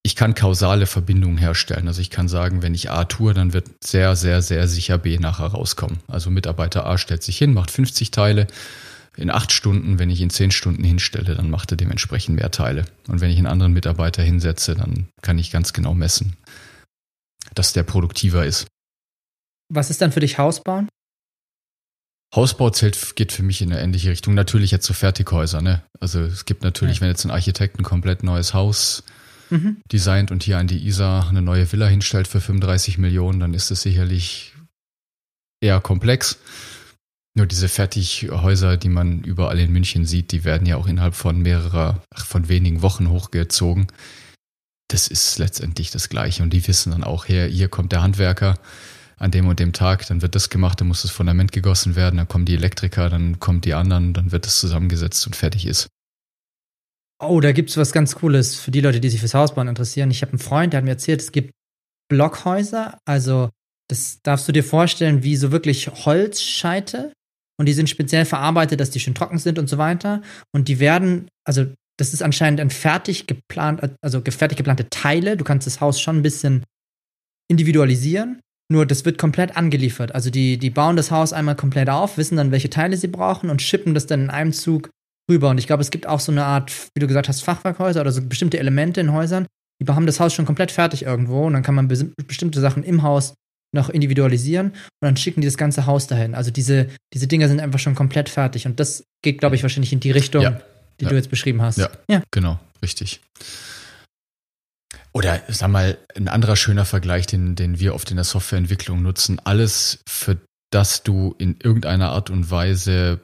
ich 0.02 0.16
kann 0.16 0.34
kausale 0.34 0.84
Verbindungen 0.84 1.38
herstellen. 1.38 1.88
Also 1.88 2.02
ich 2.02 2.10
kann 2.10 2.28
sagen, 2.28 2.60
wenn 2.60 2.74
ich 2.74 2.90
A 2.90 3.04
tue, 3.04 3.32
dann 3.32 3.54
wird 3.54 3.70
sehr, 3.82 4.16
sehr, 4.16 4.42
sehr 4.42 4.68
sicher 4.68 4.98
B 4.98 5.16
nachher 5.16 5.46
rauskommen. 5.46 6.00
Also 6.08 6.28
Mitarbeiter 6.28 6.84
A 6.84 6.98
stellt 6.98 7.22
sich 7.22 7.38
hin, 7.38 7.54
macht 7.54 7.70
50 7.70 8.10
Teile 8.10 8.48
in 9.16 9.30
acht 9.30 9.50
Stunden. 9.50 9.98
Wenn 9.98 10.10
ich 10.10 10.20
ihn 10.20 10.28
zehn 10.28 10.50
Stunden 10.50 10.84
hinstelle, 10.84 11.36
dann 11.36 11.48
macht 11.48 11.70
er 11.70 11.78
dementsprechend 11.78 12.36
mehr 12.36 12.50
Teile. 12.50 12.84
Und 13.08 13.22
wenn 13.22 13.30
ich 13.30 13.38
einen 13.38 13.46
anderen 13.46 13.72
Mitarbeiter 13.72 14.22
hinsetze, 14.22 14.74
dann 14.74 15.08
kann 15.22 15.38
ich 15.38 15.50
ganz 15.50 15.72
genau 15.72 15.94
messen, 15.94 16.36
dass 17.54 17.72
der 17.72 17.82
produktiver 17.82 18.44
ist. 18.44 18.66
Was 19.72 19.88
ist 19.88 20.02
dann 20.02 20.12
für 20.12 20.20
dich 20.20 20.36
Hausbauen? 20.36 20.90
Hausbau 22.34 22.70
zählt, 22.70 23.16
geht 23.16 23.32
für 23.32 23.42
mich 23.42 23.62
in 23.62 23.72
eine 23.72 23.80
ähnliche 23.80 24.10
Richtung. 24.10 24.34
Natürlich 24.34 24.70
jetzt 24.70 24.86
so 24.86 24.94
Fertighäuser, 24.94 25.62
ne? 25.62 25.82
Also 26.00 26.20
es 26.20 26.44
gibt 26.44 26.62
natürlich, 26.62 26.96
Ja. 26.96 27.02
wenn 27.02 27.08
jetzt 27.08 27.24
ein 27.24 27.30
Architekt 27.30 27.78
ein 27.78 27.84
komplett 27.84 28.22
neues 28.22 28.52
Haus 28.52 29.04
Mhm. 29.50 29.76
designt 29.92 30.30
und 30.32 30.42
hier 30.42 30.58
an 30.58 30.66
die 30.66 30.86
Isar 30.86 31.28
eine 31.28 31.40
neue 31.40 31.70
Villa 31.70 31.86
hinstellt 31.86 32.26
für 32.26 32.40
35 32.40 32.98
Millionen, 32.98 33.38
dann 33.40 33.54
ist 33.54 33.70
es 33.70 33.82
sicherlich 33.82 34.54
eher 35.62 35.80
komplex. 35.80 36.38
Nur 37.36 37.46
diese 37.46 37.68
Fertighäuser, 37.68 38.76
die 38.76 38.88
man 38.88 39.22
überall 39.22 39.60
in 39.60 39.70
München 39.70 40.04
sieht, 40.04 40.32
die 40.32 40.44
werden 40.44 40.66
ja 40.66 40.76
auch 40.76 40.86
innerhalb 40.86 41.14
von 41.14 41.40
mehrerer, 41.40 42.02
ach, 42.14 42.26
von 42.26 42.48
wenigen 42.48 42.82
Wochen 42.82 43.08
hochgezogen. 43.08 43.86
Das 44.88 45.06
ist 45.08 45.38
letztendlich 45.38 45.90
das 45.90 46.08
Gleiche. 46.08 46.42
Und 46.42 46.50
die 46.52 46.66
wissen 46.66 46.90
dann 46.92 47.04
auch, 47.04 47.26
hier, 47.26 47.46
hier 47.46 47.68
kommt 47.68 47.92
der 47.92 48.02
Handwerker 48.02 48.58
an 49.18 49.30
dem 49.30 49.48
und 49.48 49.58
dem 49.58 49.72
Tag, 49.72 50.06
dann 50.06 50.22
wird 50.22 50.34
das 50.34 50.50
gemacht, 50.50 50.80
dann 50.80 50.88
muss 50.88 51.02
das 51.02 51.10
Fundament 51.10 51.52
gegossen 51.52 51.96
werden, 51.96 52.16
dann 52.18 52.28
kommen 52.28 52.44
die 52.44 52.54
Elektriker, 52.54 53.08
dann 53.08 53.40
kommen 53.40 53.60
die 53.60 53.74
anderen, 53.74 54.12
dann 54.12 54.32
wird 54.32 54.46
das 54.46 54.60
zusammengesetzt 54.60 55.26
und 55.26 55.34
fertig 55.34 55.66
ist. 55.66 55.88
Oh, 57.18 57.40
da 57.40 57.52
gibt's 57.52 57.78
was 57.78 57.92
ganz 57.92 58.14
Cooles 58.16 58.56
für 58.56 58.70
die 58.70 58.82
Leute, 58.82 59.00
die 59.00 59.08
sich 59.08 59.20
fürs 59.20 59.32
Hausbauen 59.32 59.68
interessieren. 59.68 60.10
Ich 60.10 60.20
habe 60.20 60.32
einen 60.32 60.38
Freund, 60.38 60.72
der 60.72 60.78
hat 60.78 60.84
mir 60.84 60.90
erzählt, 60.90 61.22
es 61.22 61.32
gibt 61.32 61.50
Blockhäuser, 62.10 62.98
also 63.06 63.48
das 63.88 64.20
darfst 64.22 64.46
du 64.48 64.52
dir 64.52 64.64
vorstellen, 64.64 65.22
wie 65.22 65.36
so 65.36 65.50
wirklich 65.50 65.88
Holzscheite 65.88 67.12
und 67.58 67.66
die 67.66 67.72
sind 67.72 67.88
speziell 67.88 68.26
verarbeitet, 68.26 68.80
dass 68.80 68.90
die 68.90 69.00
schön 69.00 69.14
trocken 69.14 69.38
sind 69.38 69.58
und 69.58 69.68
so 69.68 69.78
weiter 69.78 70.20
und 70.52 70.68
die 70.68 70.78
werden, 70.78 71.28
also 71.44 71.66
das 71.98 72.12
ist 72.12 72.22
anscheinend 72.22 72.60
ein 72.60 72.68
fertig 72.68 73.26
geplant, 73.26 73.80
also 74.02 74.20
fertig 74.20 74.58
geplante 74.58 74.90
Teile. 74.90 75.38
Du 75.38 75.44
kannst 75.44 75.66
das 75.66 75.80
Haus 75.80 75.98
schon 75.98 76.18
ein 76.18 76.22
bisschen 76.22 76.64
individualisieren, 77.48 78.40
nur 78.70 78.84
das 78.86 79.04
wird 79.04 79.18
komplett 79.18 79.56
angeliefert. 79.56 80.14
Also 80.14 80.30
die, 80.30 80.58
die 80.58 80.70
bauen 80.70 80.96
das 80.96 81.10
Haus 81.10 81.32
einmal 81.32 81.54
komplett 81.56 81.88
auf, 81.88 82.18
wissen 82.18 82.36
dann, 82.36 82.50
welche 82.50 82.70
Teile 82.70 82.96
sie 82.96 83.06
brauchen 83.08 83.48
und 83.50 83.62
schippen 83.62 83.94
das 83.94 84.06
dann 84.06 84.22
in 84.22 84.30
einem 84.30 84.52
Zug 84.52 84.90
rüber. 85.30 85.50
Und 85.50 85.58
ich 85.58 85.66
glaube, 85.66 85.82
es 85.82 85.90
gibt 85.90 86.06
auch 86.06 86.20
so 86.20 86.32
eine 86.32 86.44
Art, 86.44 86.72
wie 86.94 87.00
du 87.00 87.06
gesagt 87.06 87.28
hast, 87.28 87.42
Fachwerkhäuser 87.42 88.00
oder 88.00 88.12
so 88.12 88.22
bestimmte 88.22 88.58
Elemente 88.58 89.00
in 89.00 89.12
Häusern, 89.12 89.46
die 89.80 89.86
haben 89.92 90.06
das 90.06 90.20
Haus 90.20 90.32
schon 90.34 90.46
komplett 90.46 90.70
fertig 90.72 91.02
irgendwo 91.02 91.46
und 91.46 91.52
dann 91.52 91.62
kann 91.62 91.74
man 91.74 91.88
bes- 91.88 92.10
bestimmte 92.26 92.60
Sachen 92.60 92.82
im 92.82 93.02
Haus 93.02 93.34
noch 93.74 93.90
individualisieren 93.90 94.68
und 94.70 94.76
dann 95.02 95.16
schicken 95.16 95.42
die 95.42 95.46
das 95.48 95.58
ganze 95.58 95.86
Haus 95.86 96.06
dahin. 96.06 96.34
Also 96.34 96.50
diese, 96.50 96.88
diese 97.12 97.26
Dinger 97.26 97.48
sind 97.48 97.60
einfach 97.60 97.78
schon 97.78 97.94
komplett 97.94 98.28
fertig 98.28 98.66
und 98.66 98.80
das 98.80 99.04
geht, 99.22 99.38
glaube 99.38 99.54
ich, 99.56 99.62
wahrscheinlich 99.62 99.92
in 99.92 100.00
die 100.00 100.12
Richtung, 100.12 100.42
Ja. 100.42 100.60
die 100.98 101.04
Ja. 101.04 101.10
du 101.10 101.16
jetzt 101.16 101.28
beschrieben 101.30 101.60
hast. 101.60 101.76
Ja. 101.78 101.90
ja. 102.10 102.22
Genau, 102.30 102.58
richtig. 102.82 103.20
Oder 105.16 105.40
sag 105.48 105.70
mal, 105.70 105.96
ein 106.14 106.28
anderer 106.28 106.56
schöner 106.56 106.84
Vergleich, 106.84 107.26
den, 107.26 107.54
den 107.56 107.80
wir 107.80 107.94
oft 107.94 108.10
in 108.10 108.16
der 108.16 108.24
Softwareentwicklung 108.24 109.00
nutzen. 109.00 109.40
Alles, 109.42 110.00
für 110.06 110.36
das 110.70 111.04
du 111.04 111.34
in 111.38 111.56
irgendeiner 111.58 112.10
Art 112.10 112.28
und 112.28 112.50
Weise 112.50 113.20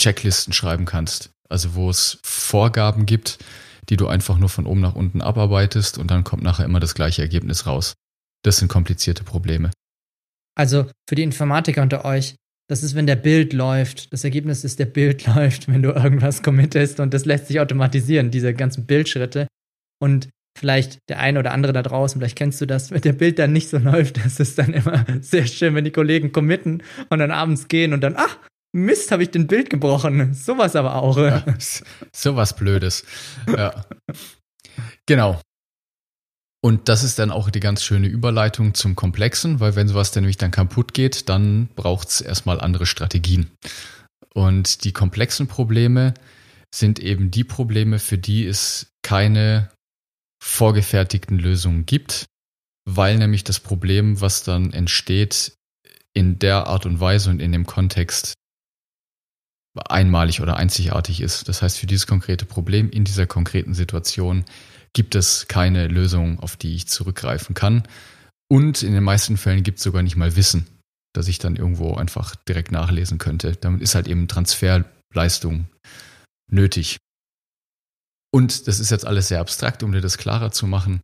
Checklisten 0.00 0.52
schreiben 0.52 0.84
kannst. 0.84 1.30
Also 1.48 1.74
wo 1.74 1.90
es 1.90 2.20
Vorgaben 2.22 3.04
gibt, 3.04 3.38
die 3.88 3.96
du 3.96 4.06
einfach 4.06 4.38
nur 4.38 4.48
von 4.48 4.64
oben 4.64 4.80
nach 4.80 4.94
unten 4.94 5.20
abarbeitest 5.20 5.98
und 5.98 6.08
dann 6.08 6.22
kommt 6.22 6.44
nachher 6.44 6.64
immer 6.64 6.78
das 6.78 6.94
gleiche 6.94 7.22
Ergebnis 7.22 7.66
raus. 7.66 7.94
Das 8.44 8.58
sind 8.58 8.68
komplizierte 8.68 9.24
Probleme. 9.24 9.72
Also 10.54 10.88
für 11.08 11.16
die 11.16 11.24
Informatiker 11.24 11.82
unter 11.82 12.04
euch, 12.04 12.36
das 12.68 12.84
ist, 12.84 12.94
wenn 12.94 13.08
der 13.08 13.16
Bild 13.16 13.52
läuft. 13.52 14.12
Das 14.12 14.22
Ergebnis 14.22 14.62
ist, 14.62 14.78
der 14.78 14.86
Bild 14.86 15.26
läuft, 15.34 15.66
wenn 15.66 15.82
du 15.82 15.90
irgendwas 15.90 16.44
committest 16.44 17.00
und 17.00 17.12
das 17.12 17.24
lässt 17.24 17.48
sich 17.48 17.58
automatisieren, 17.58 18.30
diese 18.30 18.54
ganzen 18.54 18.86
Bildschritte. 18.86 19.48
Und 20.00 20.28
vielleicht 20.58 20.98
der 21.08 21.18
eine 21.20 21.38
oder 21.38 21.52
andere 21.52 21.72
da 21.72 21.82
draußen, 21.82 22.20
vielleicht 22.20 22.36
kennst 22.36 22.60
du 22.60 22.66
das, 22.66 22.90
wenn 22.90 23.00
der 23.00 23.12
Bild 23.12 23.38
dann 23.38 23.52
nicht 23.52 23.68
so 23.68 23.78
läuft, 23.78 24.24
das 24.24 24.40
ist 24.40 24.58
dann 24.58 24.72
immer 24.72 25.04
sehr 25.20 25.46
schön, 25.46 25.74
wenn 25.74 25.84
die 25.84 25.90
Kollegen 25.90 26.32
committen 26.32 26.82
und 27.08 27.18
dann 27.18 27.30
abends 27.30 27.68
gehen 27.68 27.92
und 27.92 28.00
dann, 28.00 28.14
ach, 28.16 28.38
Mist, 28.72 29.10
habe 29.12 29.22
ich 29.22 29.30
den 29.30 29.46
Bild 29.46 29.70
gebrochen. 29.70 30.34
Sowas 30.34 30.76
aber 30.76 30.96
auch. 30.96 31.16
Ja, 31.16 31.42
so 32.12 32.36
was 32.36 32.54
Blödes. 32.54 33.04
Ja. 33.46 33.86
Genau. 35.06 35.40
Und 36.60 36.88
das 36.88 37.04
ist 37.04 37.18
dann 37.18 37.30
auch 37.30 37.50
die 37.50 37.60
ganz 37.60 37.82
schöne 37.82 38.08
Überleitung 38.08 38.74
zum 38.74 38.96
Komplexen, 38.96 39.60
weil 39.60 39.76
wenn 39.76 39.88
sowas 39.88 40.10
dann 40.10 40.24
nämlich 40.24 40.36
dann 40.36 40.50
kaputt 40.50 40.92
geht, 40.92 41.28
dann 41.28 41.68
braucht 41.76 42.08
es 42.08 42.20
erstmal 42.20 42.60
andere 42.60 42.84
Strategien. 42.84 43.50
Und 44.34 44.84
die 44.84 44.92
komplexen 44.92 45.46
Probleme 45.46 46.14
sind 46.74 46.98
eben 46.98 47.30
die 47.30 47.44
Probleme, 47.44 47.98
für 47.98 48.18
die 48.18 48.46
es 48.46 48.92
keine 49.02 49.70
vorgefertigten 50.42 51.38
Lösungen 51.38 51.86
gibt, 51.86 52.26
weil 52.84 53.18
nämlich 53.18 53.44
das 53.44 53.60
Problem, 53.60 54.20
was 54.20 54.44
dann 54.44 54.72
entsteht, 54.72 55.54
in 56.14 56.38
der 56.38 56.66
Art 56.66 56.86
und 56.86 57.00
Weise 57.00 57.30
und 57.30 57.40
in 57.40 57.52
dem 57.52 57.66
Kontext 57.66 58.34
einmalig 59.88 60.40
oder 60.40 60.56
einzigartig 60.56 61.20
ist. 61.20 61.48
Das 61.48 61.62
heißt, 61.62 61.78
für 61.78 61.86
dieses 61.86 62.06
konkrete 62.06 62.44
Problem 62.44 62.90
in 62.90 63.04
dieser 63.04 63.26
konkreten 63.26 63.74
Situation 63.74 64.44
gibt 64.92 65.14
es 65.14 65.46
keine 65.48 65.86
Lösung, 65.86 66.40
auf 66.40 66.56
die 66.56 66.74
ich 66.74 66.88
zurückgreifen 66.88 67.54
kann. 67.54 67.84
Und 68.50 68.82
in 68.82 68.92
den 68.92 69.04
meisten 69.04 69.36
Fällen 69.36 69.62
gibt 69.62 69.78
es 69.78 69.84
sogar 69.84 70.02
nicht 70.02 70.16
mal 70.16 70.34
Wissen, 70.34 70.66
das 71.12 71.28
ich 71.28 71.38
dann 71.38 71.56
irgendwo 71.56 71.94
einfach 71.94 72.34
direkt 72.34 72.72
nachlesen 72.72 73.18
könnte. 73.18 73.52
Damit 73.56 73.82
ist 73.82 73.94
halt 73.94 74.08
eben 74.08 74.26
Transferleistung 74.26 75.68
nötig. 76.50 76.96
Und 78.30 78.66
das 78.66 78.78
ist 78.78 78.90
jetzt 78.90 79.06
alles 79.06 79.28
sehr 79.28 79.40
abstrakt, 79.40 79.82
um 79.82 79.92
dir 79.92 80.00
das 80.00 80.18
klarer 80.18 80.50
zu 80.50 80.66
machen. 80.66 81.00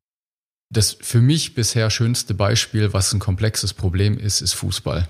Das 0.73 0.93
für 1.00 1.21
mich 1.21 1.54
bisher 1.54 1.90
schönste 1.90 2.35
Beispiel, 2.35 2.93
was 2.93 3.12
ein 3.12 3.21
komplexes 3.21 3.75
Problem 3.75 4.19
ist, 4.19 4.40
ist 4.40 4.54
Fußball. 4.54 5.09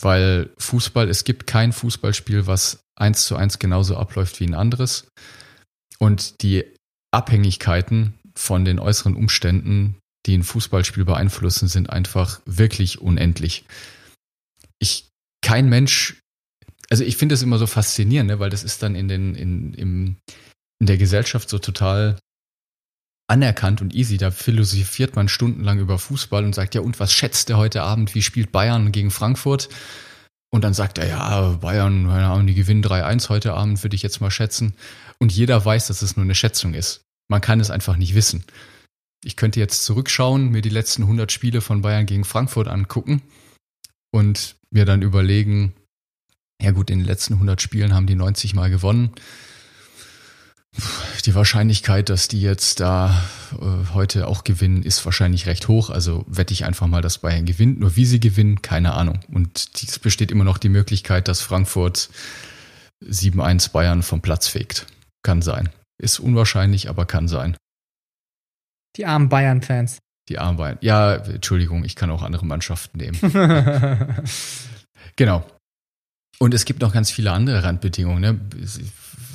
Weil 0.00 0.50
Fußball, 0.58 1.08
es 1.08 1.24
gibt 1.24 1.46
kein 1.46 1.72
Fußballspiel, 1.72 2.46
was 2.46 2.80
eins 2.96 3.26
zu 3.26 3.36
eins 3.36 3.58
genauso 3.58 3.96
abläuft 3.96 4.40
wie 4.40 4.46
ein 4.46 4.54
anderes. 4.54 5.08
Und 5.98 6.42
die 6.42 6.64
Abhängigkeiten 7.12 8.18
von 8.34 8.64
den 8.64 8.78
äußeren 8.78 9.16
Umständen, 9.16 9.98
die 10.26 10.36
ein 10.36 10.42
Fußballspiel 10.42 11.04
beeinflussen, 11.04 11.68
sind 11.68 11.90
einfach 11.90 12.40
wirklich 12.44 13.00
unendlich. 13.00 13.64
Ich, 14.78 15.08
kein 15.42 15.68
Mensch, 15.68 16.20
also 16.90 17.04
ich 17.04 17.16
finde 17.16 17.34
das 17.34 17.42
immer 17.42 17.58
so 17.58 17.66
faszinierend, 17.66 18.28
ne, 18.28 18.38
weil 18.38 18.50
das 18.50 18.64
ist 18.64 18.82
dann 18.82 18.94
in 18.94 19.08
den, 19.08 19.34
in, 19.34 19.74
im, 19.74 20.16
in 20.78 20.86
der 20.86 20.98
Gesellschaft 20.98 21.48
so 21.48 21.58
total 21.58 22.18
anerkannt 23.28 23.80
und 23.80 23.94
easy. 23.94 24.18
Da 24.18 24.30
philosophiert 24.30 25.16
man 25.16 25.28
stundenlang 25.28 25.78
über 25.78 25.98
Fußball 25.98 26.44
und 26.44 26.54
sagt, 26.54 26.74
ja, 26.74 26.80
und 26.80 27.00
was 27.00 27.12
schätzt 27.12 27.50
er 27.50 27.56
heute 27.56 27.82
Abend? 27.82 28.14
Wie 28.14 28.22
spielt 28.22 28.52
Bayern 28.52 28.92
gegen 28.92 29.10
Frankfurt? 29.10 29.68
Und 30.50 30.62
dann 30.62 30.74
sagt 30.74 30.98
er, 30.98 31.08
ja, 31.08 31.50
Bayern, 31.60 32.06
keine 32.06 32.28
Ahnung, 32.28 32.46
die 32.46 32.54
gewinnen 32.54 32.82
3-1 32.82 33.28
heute 33.28 33.54
Abend, 33.54 33.82
würde 33.82 33.96
ich 33.96 34.02
jetzt 34.02 34.20
mal 34.20 34.30
schätzen. 34.30 34.74
Und 35.18 35.32
jeder 35.32 35.64
weiß, 35.64 35.88
dass 35.88 36.02
es 36.02 36.16
nur 36.16 36.24
eine 36.24 36.34
Schätzung 36.34 36.74
ist. 36.74 37.02
Man 37.28 37.40
kann 37.40 37.60
es 37.60 37.70
einfach 37.70 37.96
nicht 37.96 38.14
wissen. 38.14 38.44
Ich 39.24 39.36
könnte 39.36 39.58
jetzt 39.58 39.84
zurückschauen, 39.84 40.50
mir 40.50 40.62
die 40.62 40.68
letzten 40.68 41.02
100 41.02 41.32
Spiele 41.32 41.60
von 41.60 41.82
Bayern 41.82 42.06
gegen 42.06 42.24
Frankfurt 42.24 42.68
angucken 42.68 43.22
und 44.12 44.56
mir 44.70 44.84
dann 44.84 45.02
überlegen, 45.02 45.74
ja 46.60 46.70
gut, 46.70 46.90
in 46.90 46.98
den 46.98 47.06
letzten 47.06 47.34
100 47.34 47.60
Spielen 47.60 47.94
haben 47.94 48.06
die 48.06 48.14
90 48.14 48.54
mal 48.54 48.70
gewonnen. 48.70 49.10
Die 51.24 51.34
Wahrscheinlichkeit, 51.34 52.10
dass 52.10 52.28
die 52.28 52.40
jetzt 52.40 52.80
da 52.80 53.22
äh, 53.52 53.94
heute 53.94 54.26
auch 54.26 54.44
gewinnen, 54.44 54.82
ist 54.82 55.04
wahrscheinlich 55.04 55.46
recht 55.46 55.68
hoch. 55.68 55.90
Also 55.90 56.24
wette 56.28 56.52
ich 56.52 56.64
einfach 56.64 56.86
mal, 56.86 57.02
dass 57.02 57.18
Bayern 57.18 57.46
gewinnt. 57.46 57.80
Nur 57.80 57.96
wie 57.96 58.04
sie 58.04 58.20
gewinnen, 58.20 58.62
keine 58.62 58.92
Ahnung. 58.92 59.20
Und 59.32 59.68
es 59.74 59.98
besteht 59.98 60.30
immer 60.30 60.44
noch 60.44 60.58
die 60.58 60.68
Möglichkeit, 60.68 61.28
dass 61.28 61.40
Frankfurt 61.40 62.10
7-1 63.02 63.72
Bayern 63.72 64.02
vom 64.02 64.20
Platz 64.20 64.48
fegt. 64.48 64.86
Kann 65.22 65.40
sein. 65.40 65.70
Ist 65.98 66.18
unwahrscheinlich, 66.18 66.90
aber 66.90 67.06
kann 67.06 67.26
sein. 67.26 67.56
Die 68.96 69.06
armen 69.06 69.28
Bayern-Fans. 69.28 69.98
Die 70.28 70.38
armen 70.38 70.58
Bayern. 70.58 70.78
Ja, 70.80 71.14
Entschuldigung, 71.14 71.84
ich 71.84 71.96
kann 71.96 72.10
auch 72.10 72.22
andere 72.22 72.44
Mannschaften 72.44 72.98
nehmen. 72.98 73.18
genau. 75.16 75.44
Und 76.38 76.54
es 76.54 76.64
gibt 76.64 76.82
noch 76.82 76.92
ganz 76.92 77.10
viele 77.10 77.32
andere 77.32 77.62
Randbedingungen. 77.62 78.20
Ne? 78.20 78.40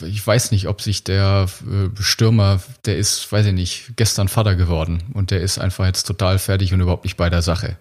Ich 0.08 0.25
weiß 0.25 0.51
nicht, 0.51 0.67
ob 0.67 0.81
sich 0.81 1.03
der 1.03 1.48
äh, 1.67 2.01
Stürmer, 2.01 2.62
der 2.86 2.98
ist, 2.98 3.31
weiß 3.31 3.48
ich 3.48 3.53
nicht, 3.53 3.93
gestern 3.96 4.27
Vater 4.27 4.55
geworden 4.55 5.03
und 5.13 5.31
der 5.31 5.41
ist 5.41 5.60
einfach 5.60 5.86
jetzt 5.86 6.05
total 6.05 6.39
fertig 6.39 6.74
und 6.74 6.81
überhaupt 6.81 7.03
nicht 7.03 7.17
bei 7.17 7.29
der 7.29 7.41
Sache. 7.41 7.77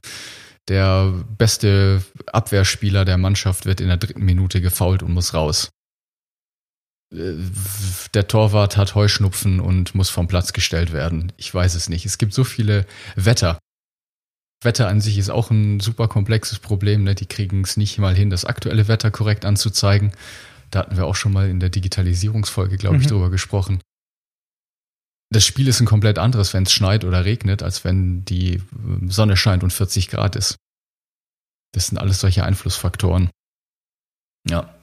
Der 0.69 1.13
beste 1.37 2.03
Abwehrspieler 2.27 3.05
der 3.05 3.19
Mannschaft 3.19 3.67
wird 3.67 3.81
in 3.81 3.89
der 3.89 3.97
dritten 3.97 4.25
Minute 4.25 4.61
gefault 4.61 5.03
und 5.03 5.13
muss 5.13 5.35
raus. 5.35 5.71
Äh, 7.13 7.35
der 8.15 8.29
Torwart 8.29 8.77
hat 8.77 8.95
Heuschnupfen 8.95 9.61
und 9.61 9.95
muss 9.95 10.11
vom 10.11 10.29
Platz 10.29 10.53
gestellt 10.53 10.93
werden. 10.93 11.33
Ich 11.37 11.53
weiß 11.53 11.75
es 11.75 11.89
nicht. 11.89 12.07
Es 12.07 12.19
gibt 12.19 12.35
so 12.35 12.45
viele 12.45 12.87
Wetter. 13.17 13.59
Wetter 14.63 14.89
an 14.89 15.01
sich 15.01 15.19
ist 15.19 15.31
auch 15.31 15.51
ein 15.51 15.81
super 15.81 16.09
komplexes 16.09 16.59
Problem. 16.59 17.05
Ne? 17.05 17.15
Die 17.15 17.27
kriegen 17.27 17.63
es 17.63 17.77
nicht 17.77 17.99
mal 17.99 18.15
hin, 18.15 18.31
das 18.31 18.45
aktuelle 18.45 18.89
Wetter 18.89 19.11
korrekt 19.11 19.45
anzuzeigen. 19.45 20.13
Da 20.71 20.81
hatten 20.81 20.97
wir 20.97 21.07
auch 21.07 21.17
schon 21.17 21.33
mal 21.33 21.49
in 21.49 21.61
der 21.61 21.71
Digitalisierungsfolge, 21.71 22.77
glaube 22.77 22.99
ich, 22.99 23.05
mhm. 23.05 23.09
drüber 23.09 23.31
gesprochen. 23.31 23.81
Das 25.33 25.47
Spiel 25.47 25.69
ist 25.69 25.81
ein 25.81 25.87
komplett 25.87 26.19
anderes, 26.19 26.53
wenn 26.55 26.65
es 26.65 26.73
schneit 26.73 27.05
oder 27.05 27.25
regnet, 27.25 27.63
als 27.63 27.85
wenn 27.85 28.25
die 28.25 28.63
ähm, 28.73 29.11
Sonne 29.11 29.37
scheint 29.37 29.63
und 29.63 29.73
40 29.73 30.09
Grad 30.09 30.37
ist. 30.37 30.57
Das 31.73 31.87
sind 31.87 31.99
alles 31.99 32.21
solche 32.21 32.45
Einflussfaktoren. 32.45 33.31
Ja. 34.49 34.75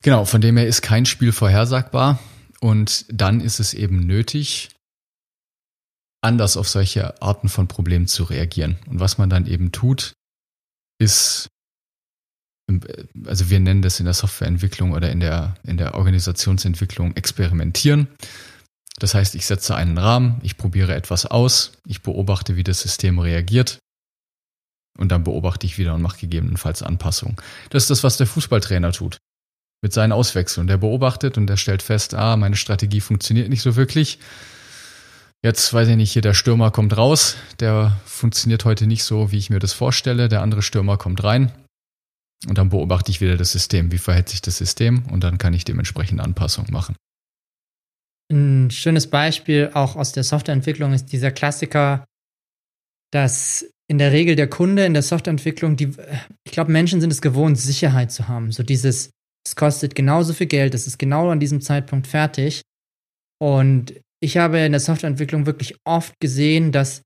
Genau, 0.00 0.24
von 0.24 0.40
dem 0.40 0.56
her 0.56 0.66
ist 0.66 0.82
kein 0.82 1.06
Spiel 1.06 1.32
vorhersagbar 1.32 2.18
und 2.60 3.04
dann 3.08 3.40
ist 3.40 3.60
es 3.60 3.74
eben 3.74 4.00
nötig, 4.00 4.70
anders 6.22 6.56
auf 6.56 6.68
solche 6.68 7.20
Arten 7.20 7.48
von 7.48 7.68
Problemen 7.68 8.06
zu 8.06 8.24
reagieren. 8.24 8.78
Und 8.86 9.00
was 9.00 9.18
man 9.18 9.28
dann 9.28 9.46
eben 9.46 9.72
tut, 9.72 10.14
ist, 10.98 11.48
also 13.26 13.50
wir 13.50 13.60
nennen 13.60 13.82
das 13.82 13.98
in 13.98 14.04
der 14.04 14.14
Softwareentwicklung 14.14 14.92
oder 14.92 15.10
in 15.10 15.20
der, 15.20 15.54
in 15.64 15.76
der 15.76 15.94
Organisationsentwicklung 15.94 17.16
experimentieren. 17.16 18.08
Das 18.98 19.14
heißt, 19.14 19.34
ich 19.34 19.46
setze 19.46 19.74
einen 19.74 19.98
Rahmen, 19.98 20.40
ich 20.42 20.56
probiere 20.56 20.94
etwas 20.94 21.26
aus, 21.26 21.72
ich 21.86 22.02
beobachte, 22.02 22.56
wie 22.56 22.64
das 22.64 22.80
System 22.80 23.18
reagiert 23.18 23.78
und 24.98 25.10
dann 25.10 25.24
beobachte 25.24 25.66
ich 25.66 25.78
wieder 25.78 25.94
und 25.94 26.02
mache 26.02 26.20
gegebenenfalls 26.20 26.82
Anpassungen. 26.82 27.36
Das 27.70 27.84
ist 27.84 27.90
das, 27.90 28.04
was 28.04 28.16
der 28.16 28.26
Fußballtrainer 28.26 28.92
tut 28.92 29.18
mit 29.82 29.92
seinen 29.92 30.12
Auswechseln. 30.12 30.66
Der 30.66 30.76
beobachtet 30.76 31.36
und 31.36 31.46
der 31.48 31.56
stellt 31.56 31.82
fest, 31.82 32.14
ah, 32.14 32.36
meine 32.36 32.56
Strategie 32.56 33.00
funktioniert 33.00 33.48
nicht 33.48 33.62
so 33.62 33.74
wirklich. 33.74 34.18
Jetzt 35.44 35.74
weiß 35.74 35.88
ich 35.88 35.96
nicht, 35.96 36.12
hier 36.12 36.22
der 36.22 36.34
Stürmer 36.34 36.70
kommt 36.70 36.96
raus, 36.96 37.36
der 37.58 38.00
funktioniert 38.04 38.64
heute 38.64 38.86
nicht 38.86 39.02
so, 39.02 39.32
wie 39.32 39.38
ich 39.38 39.50
mir 39.50 39.58
das 39.58 39.72
vorstelle. 39.72 40.28
Der 40.28 40.40
andere 40.40 40.62
Stürmer 40.62 40.96
kommt 40.96 41.24
rein 41.24 41.50
und 42.46 42.58
dann 42.58 42.68
beobachte 42.68 43.10
ich 43.10 43.20
wieder 43.20 43.36
das 43.36 43.50
System. 43.50 43.90
Wie 43.90 43.98
verhält 43.98 44.28
sich 44.28 44.40
das 44.40 44.58
System? 44.58 45.04
Und 45.10 45.24
dann 45.24 45.38
kann 45.38 45.52
ich 45.52 45.64
dementsprechend 45.64 46.20
Anpassungen 46.20 46.72
machen. 46.72 46.94
Ein 48.30 48.70
schönes 48.70 49.08
Beispiel 49.08 49.70
auch 49.74 49.96
aus 49.96 50.12
der 50.12 50.22
Softwareentwicklung 50.22 50.92
ist 50.92 51.06
dieser 51.06 51.32
Klassiker, 51.32 52.04
dass 53.10 53.66
in 53.88 53.98
der 53.98 54.12
Regel 54.12 54.36
der 54.36 54.48
Kunde 54.48 54.84
in 54.84 54.94
der 54.94 55.02
Softwareentwicklung, 55.02 55.76
die, 55.76 55.92
ich 56.44 56.52
glaube, 56.52 56.70
Menschen 56.70 57.00
sind 57.00 57.10
es 57.10 57.20
gewohnt, 57.20 57.58
Sicherheit 57.58 58.12
zu 58.12 58.28
haben. 58.28 58.52
So 58.52 58.62
dieses, 58.62 59.10
es 59.44 59.56
kostet 59.56 59.96
genauso 59.96 60.34
viel 60.34 60.46
Geld, 60.46 60.74
es 60.74 60.86
ist 60.86 60.98
genau 60.98 61.30
an 61.30 61.40
diesem 61.40 61.60
Zeitpunkt 61.60 62.06
fertig. 62.06 62.62
Und 63.38 64.00
ich 64.22 64.36
habe 64.36 64.60
in 64.60 64.72
der 64.72 64.80
Softwareentwicklung 64.80 65.46
wirklich 65.46 65.76
oft 65.84 66.14
gesehen, 66.20 66.70
dass 66.70 67.02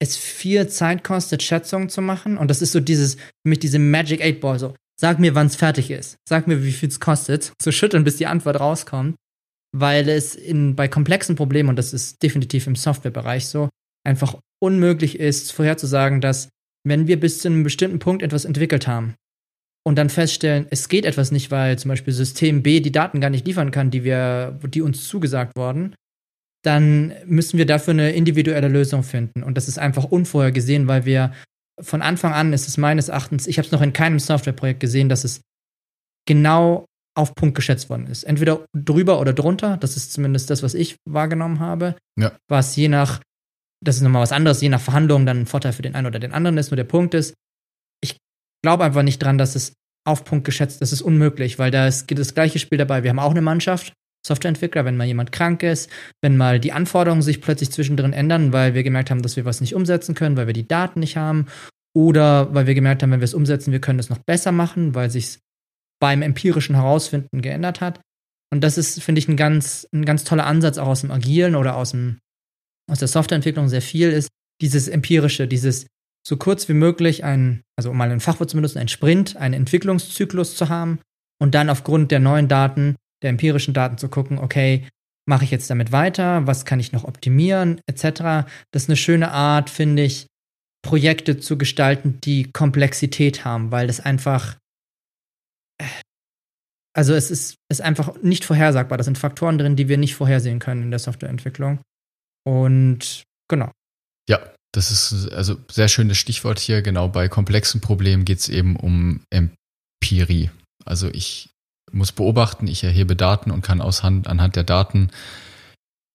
es 0.00 0.16
viel 0.16 0.68
Zeit 0.68 1.04
kostet, 1.04 1.42
Schätzungen 1.42 1.88
zu 1.88 2.00
machen. 2.00 2.38
Und 2.38 2.48
das 2.48 2.62
ist 2.62 2.72
so 2.72 2.80
dieses, 2.80 3.16
für 3.16 3.48
mich 3.48 3.58
diese 3.58 3.78
Magic 3.78 4.22
8 4.22 4.40
Ball, 4.40 4.58
so, 4.58 4.74
sag 5.00 5.18
mir, 5.18 5.34
wann 5.34 5.48
es 5.48 5.56
fertig 5.56 5.90
ist. 5.90 6.16
Sag 6.28 6.46
mir, 6.46 6.64
wie 6.64 6.72
viel 6.72 6.88
es 6.88 7.00
kostet. 7.00 7.52
Zu 7.58 7.72
schütteln, 7.72 8.04
bis 8.04 8.16
die 8.16 8.26
Antwort 8.26 8.60
rauskommt. 8.60 9.16
Weil 9.74 10.08
es 10.08 10.34
in, 10.34 10.76
bei 10.76 10.86
komplexen 10.86 11.34
Problemen, 11.34 11.70
und 11.70 11.76
das 11.76 11.92
ist 11.92 12.22
definitiv 12.22 12.66
im 12.66 12.76
Softwarebereich 12.76 13.46
so, 13.46 13.68
einfach 14.04 14.38
unmöglich 14.60 15.18
ist, 15.18 15.52
vorherzusagen, 15.52 16.20
dass 16.20 16.48
wenn 16.84 17.06
wir 17.06 17.18
bis 17.18 17.38
zu 17.40 17.48
einem 17.48 17.62
bestimmten 17.62 17.98
Punkt 17.98 18.22
etwas 18.22 18.44
entwickelt 18.44 18.86
haben, 18.86 19.14
und 19.84 19.96
dann 19.96 20.10
feststellen, 20.10 20.66
es 20.70 20.88
geht 20.88 21.04
etwas 21.04 21.32
nicht, 21.32 21.50
weil 21.50 21.76
zum 21.76 21.88
Beispiel 21.88 22.12
System 22.12 22.62
B 22.62 22.78
die 22.78 22.92
Daten 22.92 23.20
gar 23.20 23.30
nicht 23.30 23.46
liefern 23.46 23.72
kann, 23.72 23.90
die 23.90 24.04
wir, 24.04 24.56
die 24.68 24.80
uns 24.80 25.08
zugesagt 25.08 25.56
wurden, 25.56 25.96
dann 26.62 27.12
müssen 27.26 27.58
wir 27.58 27.66
dafür 27.66 27.92
eine 27.92 28.12
individuelle 28.12 28.68
Lösung 28.68 29.02
finden. 29.02 29.42
Und 29.42 29.56
das 29.56 29.68
ist 29.68 29.78
einfach 29.78 30.04
unvorhergesehen, 30.04 30.86
weil 30.88 31.04
wir 31.04 31.32
von 31.80 32.02
Anfang 32.02 32.32
an 32.32 32.52
ist 32.52 32.68
es 32.68 32.76
meines 32.76 33.08
Erachtens, 33.08 33.46
ich 33.46 33.58
habe 33.58 33.66
es 33.66 33.72
noch 33.72 33.82
in 33.82 33.92
keinem 33.92 34.18
Softwareprojekt 34.18 34.80
gesehen, 34.80 35.08
dass 35.08 35.24
es 35.24 35.40
genau 36.26 36.86
auf 37.14 37.34
Punkt 37.34 37.54
geschätzt 37.56 37.90
worden 37.90 38.06
ist. 38.06 38.22
Entweder 38.22 38.64
drüber 38.74 39.20
oder 39.20 39.32
drunter, 39.32 39.76
das 39.76 39.96
ist 39.96 40.12
zumindest 40.12 40.50
das, 40.50 40.62
was 40.62 40.74
ich 40.74 40.96
wahrgenommen 41.04 41.60
habe. 41.60 41.96
Ja. 42.18 42.32
Was 42.48 42.76
je 42.76 42.88
nach, 42.88 43.20
das 43.84 43.96
ist 43.96 44.02
nochmal 44.02 44.22
was 44.22 44.32
anderes, 44.32 44.60
je 44.60 44.68
nach 44.68 44.80
Verhandlungen 44.80 45.26
dann 45.26 45.40
ein 45.40 45.46
Vorteil 45.46 45.72
für 45.72 45.82
den 45.82 45.94
einen 45.94 46.06
oder 46.06 46.20
den 46.20 46.32
anderen 46.32 46.58
ist. 46.58 46.70
Nur 46.70 46.76
der 46.76 46.84
Punkt 46.84 47.14
ist, 47.14 47.34
glaube 48.62 48.84
einfach 48.84 49.02
nicht 49.02 49.22
dran, 49.22 49.38
dass 49.38 49.56
es 49.56 49.74
auf 50.04 50.24
Punkt 50.24 50.44
geschätzt 50.44 50.74
ist. 50.74 50.82
Das 50.82 50.92
ist 50.92 51.02
unmöglich, 51.02 51.58
weil 51.58 51.70
da 51.70 51.86
ist 51.86 52.10
das 52.10 52.34
gleiche 52.34 52.58
Spiel 52.58 52.78
dabei. 52.78 53.02
Wir 53.02 53.10
haben 53.10 53.18
auch 53.18 53.30
eine 53.32 53.42
Mannschaft, 53.42 53.92
Softwareentwickler, 54.26 54.84
wenn 54.84 54.96
mal 54.96 55.06
jemand 55.06 55.32
krank 55.32 55.62
ist, 55.62 55.90
wenn 56.22 56.36
mal 56.36 56.60
die 56.60 56.72
Anforderungen 56.72 57.22
sich 57.22 57.40
plötzlich 57.40 57.70
zwischendrin 57.70 58.12
ändern, 58.12 58.52
weil 58.52 58.74
wir 58.74 58.82
gemerkt 58.82 59.10
haben, 59.10 59.22
dass 59.22 59.36
wir 59.36 59.44
was 59.44 59.60
nicht 59.60 59.74
umsetzen 59.74 60.14
können, 60.14 60.36
weil 60.36 60.46
wir 60.46 60.54
die 60.54 60.68
Daten 60.68 61.00
nicht 61.00 61.16
haben 61.16 61.46
oder 61.94 62.54
weil 62.54 62.66
wir 62.66 62.74
gemerkt 62.74 63.02
haben, 63.02 63.10
wenn 63.10 63.20
wir 63.20 63.24
es 63.24 63.34
umsetzen, 63.34 63.72
wir 63.72 63.80
können 63.80 63.98
es 63.98 64.10
noch 64.10 64.18
besser 64.18 64.52
machen, 64.52 64.94
weil 64.94 65.10
sich 65.10 65.38
beim 66.00 66.22
empirischen 66.22 66.74
Herausfinden 66.74 67.42
geändert 67.42 67.80
hat. 67.80 68.00
Und 68.52 68.62
das 68.62 68.78
ist, 68.78 69.02
finde 69.02 69.18
ich, 69.18 69.28
ein 69.28 69.36
ganz, 69.36 69.88
ein 69.92 70.04
ganz 70.04 70.24
toller 70.24 70.46
Ansatz 70.46 70.78
auch 70.78 70.88
aus 70.88 71.00
dem 71.00 71.10
Agilen 71.10 71.54
oder 71.54 71.76
aus, 71.76 71.92
dem, 71.92 72.18
aus 72.90 72.98
der 72.98 73.08
Softwareentwicklung 73.08 73.68
sehr 73.68 73.82
viel 73.82 74.10
ist, 74.10 74.28
dieses 74.60 74.88
empirische, 74.88 75.48
dieses 75.48 75.86
so 76.26 76.36
kurz 76.36 76.68
wie 76.68 76.74
möglich 76.74 77.24
ein, 77.24 77.62
also 77.76 77.90
um 77.90 77.96
mal 77.96 78.10
ein 78.10 78.20
Fachwort 78.20 78.50
zu 78.50 78.56
benutzen, 78.56 78.78
ein 78.78 78.88
Sprint, 78.88 79.36
einen 79.36 79.54
Entwicklungszyklus 79.54 80.56
zu 80.56 80.68
haben 80.68 81.00
und 81.40 81.54
dann 81.54 81.70
aufgrund 81.70 82.10
der 82.10 82.20
neuen 82.20 82.48
Daten, 82.48 82.96
der 83.22 83.30
empirischen 83.30 83.74
Daten 83.74 83.98
zu 83.98 84.08
gucken, 84.08 84.38
okay, 84.38 84.86
mache 85.26 85.44
ich 85.44 85.50
jetzt 85.50 85.70
damit 85.70 85.92
weiter, 85.92 86.46
was 86.46 86.64
kann 86.64 86.80
ich 86.80 86.92
noch 86.92 87.04
optimieren, 87.04 87.80
etc. 87.86 88.46
Das 88.72 88.84
ist 88.84 88.88
eine 88.88 88.96
schöne 88.96 89.30
Art, 89.30 89.70
finde 89.70 90.02
ich, 90.02 90.26
Projekte 90.82 91.38
zu 91.38 91.56
gestalten, 91.56 92.20
die 92.20 92.50
Komplexität 92.50 93.44
haben, 93.44 93.70
weil 93.70 93.86
das 93.86 94.00
einfach, 94.00 94.56
äh, 95.78 95.86
also 96.92 97.14
es 97.14 97.30
ist, 97.30 97.54
ist 97.70 97.80
einfach 97.80 98.20
nicht 98.22 98.44
vorhersagbar. 98.44 98.98
Da 98.98 99.04
sind 99.04 99.16
Faktoren 99.16 99.58
drin, 99.58 99.76
die 99.76 99.88
wir 99.88 99.96
nicht 99.96 100.16
vorhersehen 100.16 100.58
können 100.58 100.82
in 100.82 100.90
der 100.90 100.98
Softwareentwicklung. 100.98 101.80
Und 102.44 103.22
genau. 103.48 103.70
Ja, 104.28 104.40
das 104.72 104.90
ist 104.90 105.32
also 105.32 105.56
sehr 105.70 105.88
schönes 105.88 106.18
Stichwort 106.18 106.58
hier. 106.58 106.82
Genau 106.82 107.08
bei 107.08 107.28
komplexen 107.28 107.80
Problemen 107.80 108.24
geht 108.24 108.40
es 108.40 108.48
eben 108.48 108.76
um 108.76 109.22
Empirie. 109.30 110.50
Also 110.84 111.08
ich 111.08 111.51
muss 111.92 112.12
beobachten, 112.12 112.66
ich 112.66 112.84
erhebe 112.84 113.16
Daten 113.16 113.50
und 113.50 113.62
kann 113.62 113.80
aus 113.80 114.02
Hand, 114.02 114.26
anhand 114.26 114.56
der 114.56 114.64
Daten 114.64 115.10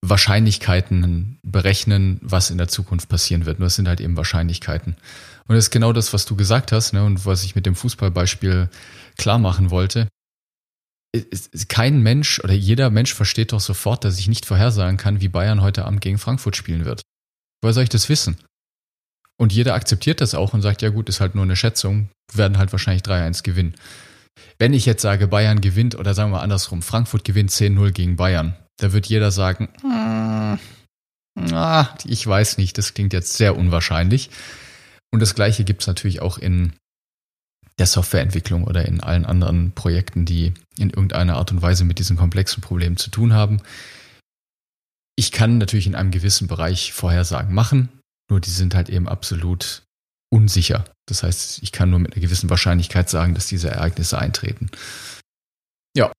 Wahrscheinlichkeiten 0.01 1.39
berechnen, 1.43 2.19
was 2.21 2.49
in 2.49 2.57
der 2.57 2.67
Zukunft 2.67 3.09
passieren 3.09 3.45
wird. 3.45 3.59
Nur 3.59 3.67
es 3.67 3.75
sind 3.75 3.87
halt 3.87 3.99
eben 3.99 4.15
Wahrscheinlichkeiten. 4.15 4.95
Und 5.47 5.55
das 5.55 5.65
ist 5.65 5.71
genau 5.71 5.93
das, 5.93 6.13
was 6.13 6.25
du 6.25 6.35
gesagt 6.35 6.71
hast, 6.71 6.93
ne, 6.93 7.03
und 7.03 7.25
was 7.25 7.43
ich 7.43 7.55
mit 7.55 7.65
dem 7.65 7.75
Fußballbeispiel 7.75 8.69
klar 9.17 9.39
machen 9.39 9.71
wollte. 9.71 10.07
Kein 11.67 12.01
Mensch 12.01 12.39
oder 12.43 12.53
jeder 12.53 12.89
Mensch 12.89 13.13
versteht 13.13 13.53
doch 13.53 13.59
sofort, 13.59 14.03
dass 14.03 14.19
ich 14.19 14.27
nicht 14.27 14.45
vorhersagen 14.45 14.97
kann, 14.97 15.21
wie 15.21 15.29
Bayern 15.29 15.61
heute 15.61 15.85
Abend 15.85 16.01
gegen 16.01 16.19
Frankfurt 16.19 16.55
spielen 16.55 16.85
wird. 16.85 17.01
Woher 17.61 17.73
soll 17.73 17.83
ich 17.83 17.89
das 17.89 18.09
wissen? 18.09 18.37
Und 19.39 19.53
jeder 19.53 19.73
akzeptiert 19.73 20.21
das 20.21 20.35
auch 20.35 20.53
und 20.53 20.61
sagt, 20.61 20.81
ja 20.81 20.89
gut, 20.89 21.09
ist 21.09 21.21
halt 21.21 21.35
nur 21.35 21.43
eine 21.43 21.55
Schätzung, 21.55 22.09
werden 22.33 22.57
halt 22.57 22.71
wahrscheinlich 22.71 23.03
3-1 23.03 23.43
gewinnen. 23.43 23.75
Wenn 24.59 24.73
ich 24.73 24.85
jetzt 24.85 25.01
sage, 25.01 25.27
Bayern 25.27 25.61
gewinnt 25.61 25.95
oder 25.95 26.13
sagen 26.13 26.31
wir 26.31 26.41
andersrum, 26.41 26.81
Frankfurt 26.81 27.23
gewinnt 27.23 27.51
10-0 27.51 27.91
gegen 27.91 28.15
Bayern, 28.15 28.55
da 28.77 28.93
wird 28.93 29.07
jeder 29.07 29.31
sagen, 29.31 29.69
ah, 29.83 30.57
ich 32.05 32.25
weiß 32.25 32.57
nicht, 32.57 32.77
das 32.77 32.93
klingt 32.93 33.13
jetzt 33.13 33.33
sehr 33.33 33.57
unwahrscheinlich. 33.57 34.29
Und 35.11 35.21
das 35.21 35.35
Gleiche 35.35 35.63
gibt 35.63 35.81
es 35.81 35.87
natürlich 35.87 36.21
auch 36.21 36.37
in 36.37 36.73
der 37.79 37.87
Softwareentwicklung 37.87 38.63
oder 38.63 38.85
in 38.85 39.01
allen 39.01 39.25
anderen 39.25 39.71
Projekten, 39.71 40.25
die 40.25 40.53
in 40.77 40.89
irgendeiner 40.89 41.35
Art 41.35 41.51
und 41.51 41.61
Weise 41.61 41.85
mit 41.85 41.99
diesen 41.99 42.17
komplexen 42.17 42.61
Problemen 42.61 42.97
zu 42.97 43.11
tun 43.11 43.33
haben. 43.33 43.61
Ich 45.15 45.31
kann 45.31 45.57
natürlich 45.57 45.87
in 45.87 45.95
einem 45.95 46.11
gewissen 46.11 46.47
Bereich 46.47 46.93
Vorhersagen 46.93 47.53
machen, 47.53 47.89
nur 48.29 48.39
die 48.39 48.49
sind 48.49 48.75
halt 48.75 48.89
eben 48.89 49.07
absolut 49.07 49.83
unsicher. 50.29 50.85
Das 51.07 51.23
heißt, 51.23 51.63
ich 51.63 51.71
kann 51.71 51.89
nur 51.89 51.99
mit 51.99 52.13
einer 52.13 52.21
gewissen 52.21 52.49
Wahrscheinlichkeit 52.49 53.09
sagen, 53.09 53.33
dass 53.33 53.47
diese 53.47 53.69
Ereignisse 53.69 54.17
eintreten. 54.17 54.69
Ja. 55.95 56.11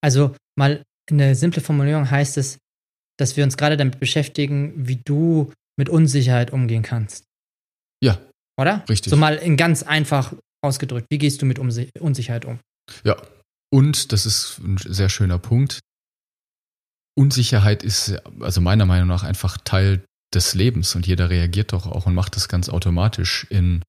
Also 0.00 0.36
mal 0.56 0.82
eine 1.10 1.34
simple 1.34 1.60
Formulierung 1.60 2.10
heißt 2.10 2.38
es, 2.38 2.58
dass 3.18 3.36
wir 3.36 3.44
uns 3.44 3.56
gerade 3.56 3.76
damit 3.76 3.98
beschäftigen, 3.98 4.86
wie 4.86 4.96
du 4.96 5.52
mit 5.76 5.88
Unsicherheit 5.88 6.52
umgehen 6.52 6.82
kannst. 6.82 7.24
Ja. 8.02 8.20
Oder? 8.56 8.84
Richtig. 8.88 9.10
So 9.10 9.16
mal 9.16 9.36
in 9.36 9.56
ganz 9.56 9.82
einfach 9.82 10.34
ausgedrückt. 10.62 11.06
Wie 11.10 11.18
gehst 11.18 11.42
du 11.42 11.46
mit 11.46 11.58
Unsicherheit 11.58 12.44
um? 12.44 12.60
Ja. 13.04 13.16
Und 13.70 14.12
das 14.12 14.24
ist 14.24 14.58
ein 14.58 14.78
sehr 14.78 15.08
schöner 15.08 15.38
Punkt. 15.38 15.80
Unsicherheit 17.16 17.82
ist 17.82 18.16
also 18.40 18.60
meiner 18.60 18.86
Meinung 18.86 19.08
nach 19.08 19.24
einfach 19.24 19.58
Teil 19.58 20.04
des 20.34 20.54
Lebens 20.54 20.94
und 20.94 21.06
jeder 21.06 21.30
reagiert 21.30 21.72
doch 21.72 21.86
auch 21.86 22.06
und 22.06 22.14
macht 22.14 22.36
das 22.36 22.48
ganz 22.48 22.68
automatisch 22.68 23.46
in 23.50 23.82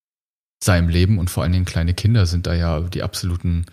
seinem 0.63 0.89
Leben 0.89 1.19
und 1.19 1.29
vor 1.29 1.43
allen 1.43 1.51
Dingen 1.51 1.65
kleine 1.65 1.93
Kinder 1.93 2.25
sind 2.25 2.48
da 2.48 2.53
ja 2.53 2.81
die 2.81 3.03
absoluten 3.03 3.66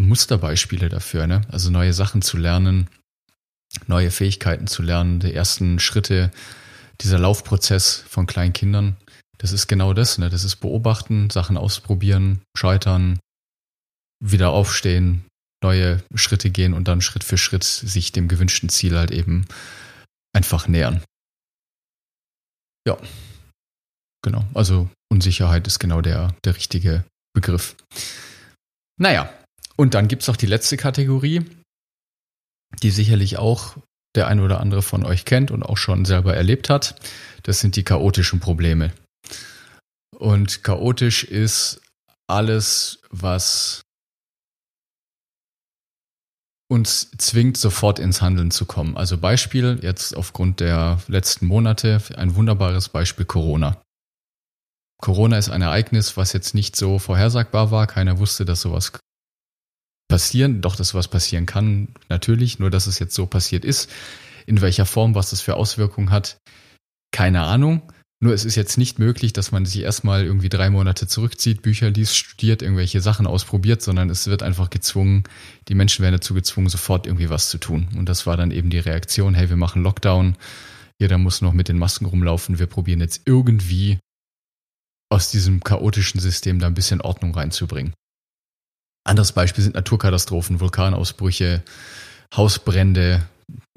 Musterbeispiele 0.00 0.88
dafür, 0.88 1.26
ne? 1.26 1.42
Also 1.48 1.70
neue 1.70 1.92
Sachen 1.92 2.22
zu 2.22 2.36
lernen, 2.36 2.88
neue 3.86 4.10
Fähigkeiten 4.10 4.66
zu 4.66 4.82
lernen, 4.82 5.20
die 5.20 5.34
ersten 5.34 5.78
Schritte, 5.78 6.30
dieser 7.00 7.18
Laufprozess 7.18 8.04
von 8.08 8.26
kleinen 8.26 8.52
Kindern, 8.52 8.96
das 9.38 9.52
ist 9.52 9.68
genau 9.68 9.94
das, 9.94 10.18
ne? 10.18 10.30
Das 10.30 10.44
ist 10.44 10.56
beobachten, 10.56 11.30
Sachen 11.30 11.56
ausprobieren, 11.56 12.42
scheitern, 12.56 13.18
wieder 14.22 14.50
aufstehen, 14.50 15.24
neue 15.62 16.02
Schritte 16.14 16.50
gehen 16.50 16.74
und 16.74 16.88
dann 16.88 17.00
Schritt 17.00 17.24
für 17.24 17.38
Schritt 17.38 17.64
sich 17.64 18.12
dem 18.12 18.28
gewünschten 18.28 18.68
Ziel 18.68 18.98
halt 18.98 19.10
eben 19.10 19.46
einfach 20.34 20.68
nähern. 20.68 21.02
Ja. 22.86 22.98
Genau. 24.22 24.44
Also 24.54 24.88
Unsicherheit 25.10 25.66
ist 25.66 25.78
genau 25.78 26.00
der, 26.00 26.34
der 26.44 26.56
richtige 26.56 27.04
Begriff. 27.34 27.76
Naja, 28.98 29.32
und 29.76 29.94
dann 29.94 30.08
gibt 30.08 30.22
es 30.22 30.28
noch 30.28 30.36
die 30.36 30.46
letzte 30.46 30.76
Kategorie, 30.76 31.44
die 32.82 32.90
sicherlich 32.90 33.38
auch 33.38 33.76
der 34.14 34.26
eine 34.26 34.42
oder 34.42 34.60
andere 34.60 34.82
von 34.82 35.04
euch 35.04 35.24
kennt 35.24 35.50
und 35.50 35.62
auch 35.62 35.76
schon 35.76 36.04
selber 36.04 36.34
erlebt 36.34 36.68
hat. 36.68 37.00
Das 37.44 37.60
sind 37.60 37.76
die 37.76 37.84
chaotischen 37.84 38.40
Probleme. 38.40 38.92
Und 40.18 40.64
chaotisch 40.64 41.24
ist 41.24 41.80
alles, 42.28 43.00
was 43.10 43.82
uns 46.70 47.10
zwingt, 47.18 47.56
sofort 47.56 47.98
ins 47.98 48.22
Handeln 48.22 48.52
zu 48.52 48.64
kommen. 48.64 48.96
Also 48.96 49.18
Beispiel, 49.18 49.80
jetzt 49.82 50.16
aufgrund 50.16 50.60
der 50.60 51.00
letzten 51.08 51.46
Monate, 51.46 52.00
ein 52.16 52.36
wunderbares 52.36 52.88
Beispiel 52.88 53.26
Corona. 53.26 53.82
Corona 55.02 55.36
ist 55.36 55.50
ein 55.50 55.62
Ereignis, 55.62 56.16
was 56.16 56.32
jetzt 56.32 56.54
nicht 56.54 56.76
so 56.76 57.00
vorhersagbar 57.00 57.72
war. 57.72 57.88
Keiner 57.88 58.18
wusste, 58.18 58.44
dass 58.44 58.60
sowas 58.60 58.92
passieren, 60.08 60.60
doch 60.60 60.76
dass 60.76 60.94
was 60.94 61.08
passieren 61.08 61.46
kann, 61.46 61.88
natürlich, 62.08 62.60
nur 62.60 62.70
dass 62.70 62.86
es 62.86 63.00
jetzt 63.00 63.14
so 63.14 63.26
passiert 63.26 63.64
ist. 63.64 63.90
In 64.46 64.60
welcher 64.60 64.86
Form, 64.86 65.16
was 65.16 65.30
das 65.30 65.40
für 65.40 65.56
Auswirkungen 65.56 66.10
hat, 66.10 66.38
keine 67.10 67.42
Ahnung. 67.42 67.82
Nur 68.22 68.34
es 68.34 68.44
ist 68.44 68.54
jetzt 68.54 68.76
nicht 68.76 68.98
möglich, 68.98 69.32
dass 69.32 69.50
man 69.50 69.64
sich 69.64 69.80
erstmal 69.80 70.24
irgendwie 70.24 70.50
drei 70.50 70.68
Monate 70.68 71.06
zurückzieht, 71.06 71.62
Bücher 71.62 71.90
liest, 71.90 72.16
studiert, 72.16 72.60
irgendwelche 72.60 73.00
Sachen 73.00 73.26
ausprobiert, 73.26 73.80
sondern 73.80 74.10
es 74.10 74.26
wird 74.26 74.42
einfach 74.42 74.68
gezwungen, 74.68 75.24
die 75.68 75.74
Menschen 75.74 76.02
werden 76.02 76.16
dazu 76.16 76.34
gezwungen, 76.34 76.68
sofort 76.68 77.06
irgendwie 77.06 77.30
was 77.30 77.48
zu 77.48 77.56
tun. 77.56 77.88
Und 77.96 78.10
das 78.10 78.26
war 78.26 78.36
dann 78.36 78.50
eben 78.50 78.68
die 78.68 78.78
Reaktion, 78.78 79.32
hey, 79.34 79.48
wir 79.48 79.56
machen 79.56 79.82
Lockdown, 79.82 80.36
jeder 80.98 81.16
muss 81.16 81.40
noch 81.40 81.54
mit 81.54 81.68
den 81.68 81.78
Masken 81.78 82.04
rumlaufen, 82.04 82.58
wir 82.58 82.66
probieren 82.66 83.00
jetzt 83.00 83.22
irgendwie 83.24 83.98
aus 85.10 85.30
diesem 85.30 85.64
chaotischen 85.64 86.20
System 86.20 86.58
da 86.58 86.66
ein 86.66 86.74
bisschen 86.74 87.00
Ordnung 87.00 87.34
reinzubringen. 87.34 87.94
Anderes 89.02 89.32
Beispiel 89.32 89.64
sind 89.64 89.76
Naturkatastrophen, 89.76 90.60
Vulkanausbrüche, 90.60 91.64
Hausbrände, 92.36 93.26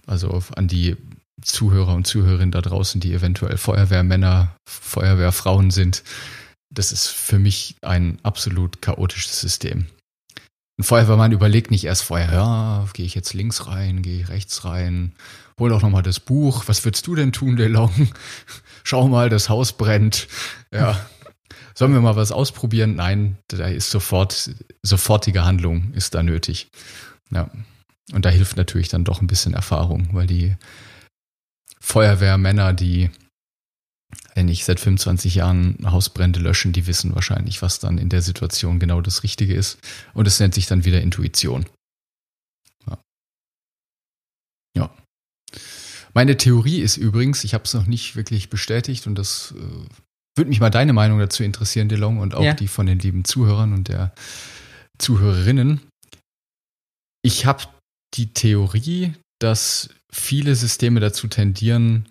also 0.06 0.44
an 0.58 0.68
die 0.68 0.98
Zuhörer 1.42 1.94
und 1.94 2.08
Zuhörerinnen 2.08 2.52
da 2.52 2.62
draußen, 2.62 3.02
die 3.02 3.14
eventuell 3.14 3.58
Feuerwehrmänner, 3.58 4.56
Feuerwehrfrauen 4.68 5.72
sind. 5.72 6.04
Das 6.70 6.92
ist 6.92 7.08
für 7.08 7.40
mich 7.40 7.76
ein 7.82 8.20
absolut 8.24 8.82
chaotisches 8.82 9.40
System. 9.40 9.88
Ein 10.80 10.84
Feuerwehrmann 10.84 11.32
überlegt 11.32 11.70
nicht 11.70 11.86
erst 11.86 12.04
vorher, 12.04 12.34
ja, 12.34 12.88
gehe 12.94 13.06
ich 13.06 13.14
jetzt 13.14 13.34
links 13.34 13.68
rein, 13.68 14.02
gehe 14.02 14.22
ich 14.22 14.30
rechts 14.30 14.66
rein, 14.66 15.14
hol 15.60 15.70
doch 15.70 15.84
nochmal 15.84 16.02
das 16.02 16.20
Buch, 16.20 16.64
was 16.68 16.84
würdest 16.84 17.06
du 17.06 17.14
denn 17.14 17.32
tun, 17.32 17.58
DeLong? 17.58 18.10
Schau 18.84 19.08
mal, 19.08 19.30
das 19.30 19.50
Haus 19.50 19.74
brennt. 19.74 20.28
Ja, 20.74 21.00
Sollen 21.76 21.94
wir 21.94 22.02
mal 22.02 22.16
was 22.16 22.32
ausprobieren? 22.32 22.96
Nein, 22.96 23.38
da 23.48 23.68
ist 23.68 23.90
sofort, 23.90 24.52
sofortige 24.84 25.44
Handlung 25.44 25.92
ist 25.94 26.14
da 26.14 26.22
nötig. 26.22 26.70
Ja. 27.32 27.50
Und 28.12 28.26
da 28.26 28.30
hilft 28.30 28.58
natürlich 28.58 28.90
dann 28.90 29.06
doch 29.06 29.22
ein 29.22 29.28
bisschen 29.28 29.54
Erfahrung, 29.54 30.10
weil 30.12 30.28
die 30.28 30.56
Feuerwehrmänner, 31.84 32.74
die 32.74 33.10
wenn 34.36 34.48
ich 34.48 34.66
seit 34.66 34.80
25 34.80 35.36
Jahren 35.36 35.78
Hausbrände 35.86 36.40
löschen, 36.40 36.74
die 36.74 36.88
wissen 36.88 37.14
wahrscheinlich, 37.14 37.62
was 37.62 37.80
dann 37.80 37.98
in 37.98 38.10
der 38.10 38.22
Situation 38.22 38.80
genau 38.80 39.02
das 39.02 39.24
Richtige 39.24 39.54
ist. 39.54 39.78
Und 40.14 40.28
es 40.28 40.40
nennt 40.40 40.54
sich 40.54 40.66
dann 40.66 40.86
wieder 40.86 41.02
Intuition. 41.02 41.66
Ja. 42.88 42.98
ja. 44.76 44.96
Meine 46.14 46.38
Theorie 46.38 46.82
ist 46.82 46.98
übrigens, 46.98 47.44
ich 47.44 47.54
habe 47.54 47.64
es 47.66 47.74
noch 47.74 47.86
nicht 47.86 48.16
wirklich 48.16 48.50
bestätigt 48.50 49.08
und 49.08 49.16
das 49.16 49.54
äh, 49.58 50.38
würde 50.38 50.50
mich 50.50 50.60
mal 50.60 50.72
deine 50.72 50.94
Meinung 50.94 51.20
dazu 51.20 51.44
interessieren, 51.44 51.90
DeLong, 51.90 52.18
und 52.20 52.34
auch 52.34 52.44
ja. 52.44 52.54
die 52.54 52.68
von 52.68 52.86
den 52.86 53.00
lieben 53.00 53.26
Zuhörern 53.26 53.74
und 53.74 53.88
der 53.88 54.14
Zuhörerinnen. 54.98 55.82
Ich 57.24 57.46
habe 57.46 57.64
die 58.16 58.34
Theorie, 58.34 59.14
dass 59.44 59.90
viele 60.12 60.56
Systeme 60.56 61.00
dazu 61.00 61.28
tendieren, 61.28 62.08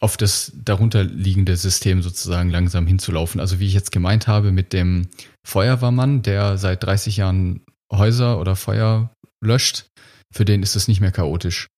auf 0.00 0.16
das 0.16 0.52
darunterliegende 0.54 1.56
System 1.56 2.02
sozusagen 2.02 2.50
langsam 2.50 2.86
hinzulaufen. 2.86 3.40
Also 3.40 3.60
wie 3.60 3.66
ich 3.66 3.72
jetzt 3.72 3.92
gemeint 3.92 4.26
habe 4.26 4.52
mit 4.52 4.72
dem 4.72 5.08
Feuerwehrmann, 5.46 6.22
der 6.22 6.58
seit 6.58 6.82
30 6.82 7.16
Jahren 7.18 7.64
Häuser 7.90 8.38
oder 8.38 8.56
Feuer 8.56 9.14
löscht, 9.42 9.86
für 10.32 10.44
den 10.44 10.62
ist 10.62 10.76
es 10.76 10.88
nicht 10.88 11.00
mehr 11.00 11.12
chaotisch. 11.12 11.68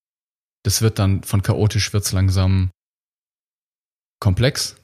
Das 0.65 0.83
wird 0.83 0.99
dann 0.99 1.23
von 1.23 1.43
chaotisch 1.43 1.93
wird's 1.93 2.13
langsam 2.13 2.71
komplex 4.21 4.77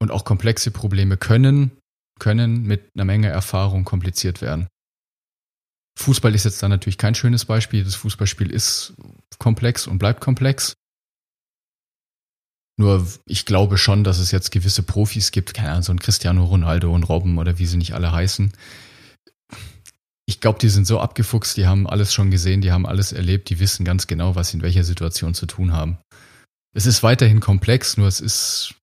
Und 0.00 0.10
auch 0.10 0.24
komplexe 0.24 0.70
Probleme 0.70 1.16
können, 1.18 1.72
können 2.18 2.62
mit 2.62 2.88
einer 2.94 3.04
Menge 3.04 3.28
Erfahrung 3.28 3.84
kompliziert 3.84 4.40
werden. 4.40 4.68
Fußball 5.98 6.34
ist 6.34 6.44
jetzt 6.44 6.62
da 6.62 6.68
natürlich 6.68 6.98
kein 6.98 7.14
schönes 7.14 7.44
Beispiel. 7.44 7.82
Das 7.82 7.94
Fußballspiel 7.94 8.50
ist 8.50 8.94
komplex 9.38 9.86
und 9.86 9.98
bleibt 9.98 10.20
komplex. 10.20 10.74
Nur 12.78 13.06
ich 13.24 13.46
glaube 13.46 13.78
schon, 13.78 14.04
dass 14.04 14.18
es 14.18 14.30
jetzt 14.30 14.50
gewisse 14.50 14.82
Profis 14.82 15.30
gibt, 15.30 15.54
keine 15.54 15.70
Ahnung, 15.70 15.82
so 15.82 15.92
ein 15.92 15.98
Cristiano 15.98 16.44
Ronaldo 16.44 16.94
und 16.94 17.04
Robben 17.04 17.38
oder 17.38 17.58
wie 17.58 17.66
sie 17.66 17.78
nicht 17.78 17.94
alle 17.94 18.12
heißen. 18.12 18.52
Ich 20.26 20.40
glaube, 20.40 20.58
die 20.58 20.68
sind 20.68 20.86
so 20.86 21.00
abgefuchst, 21.00 21.56
die 21.56 21.66
haben 21.66 21.86
alles 21.86 22.12
schon 22.12 22.30
gesehen, 22.30 22.60
die 22.60 22.72
haben 22.72 22.84
alles 22.84 23.12
erlebt, 23.12 23.48
die 23.48 23.60
wissen 23.60 23.84
ganz 23.84 24.06
genau, 24.06 24.34
was 24.34 24.48
sie 24.50 24.58
in 24.58 24.62
welcher 24.62 24.84
Situation 24.84 25.32
zu 25.32 25.46
tun 25.46 25.72
haben. 25.72 25.98
Es 26.74 26.84
ist 26.84 27.02
weiterhin 27.02 27.40
komplex, 27.40 27.96
nur 27.96 28.08
es 28.08 28.20
ist 28.20 28.74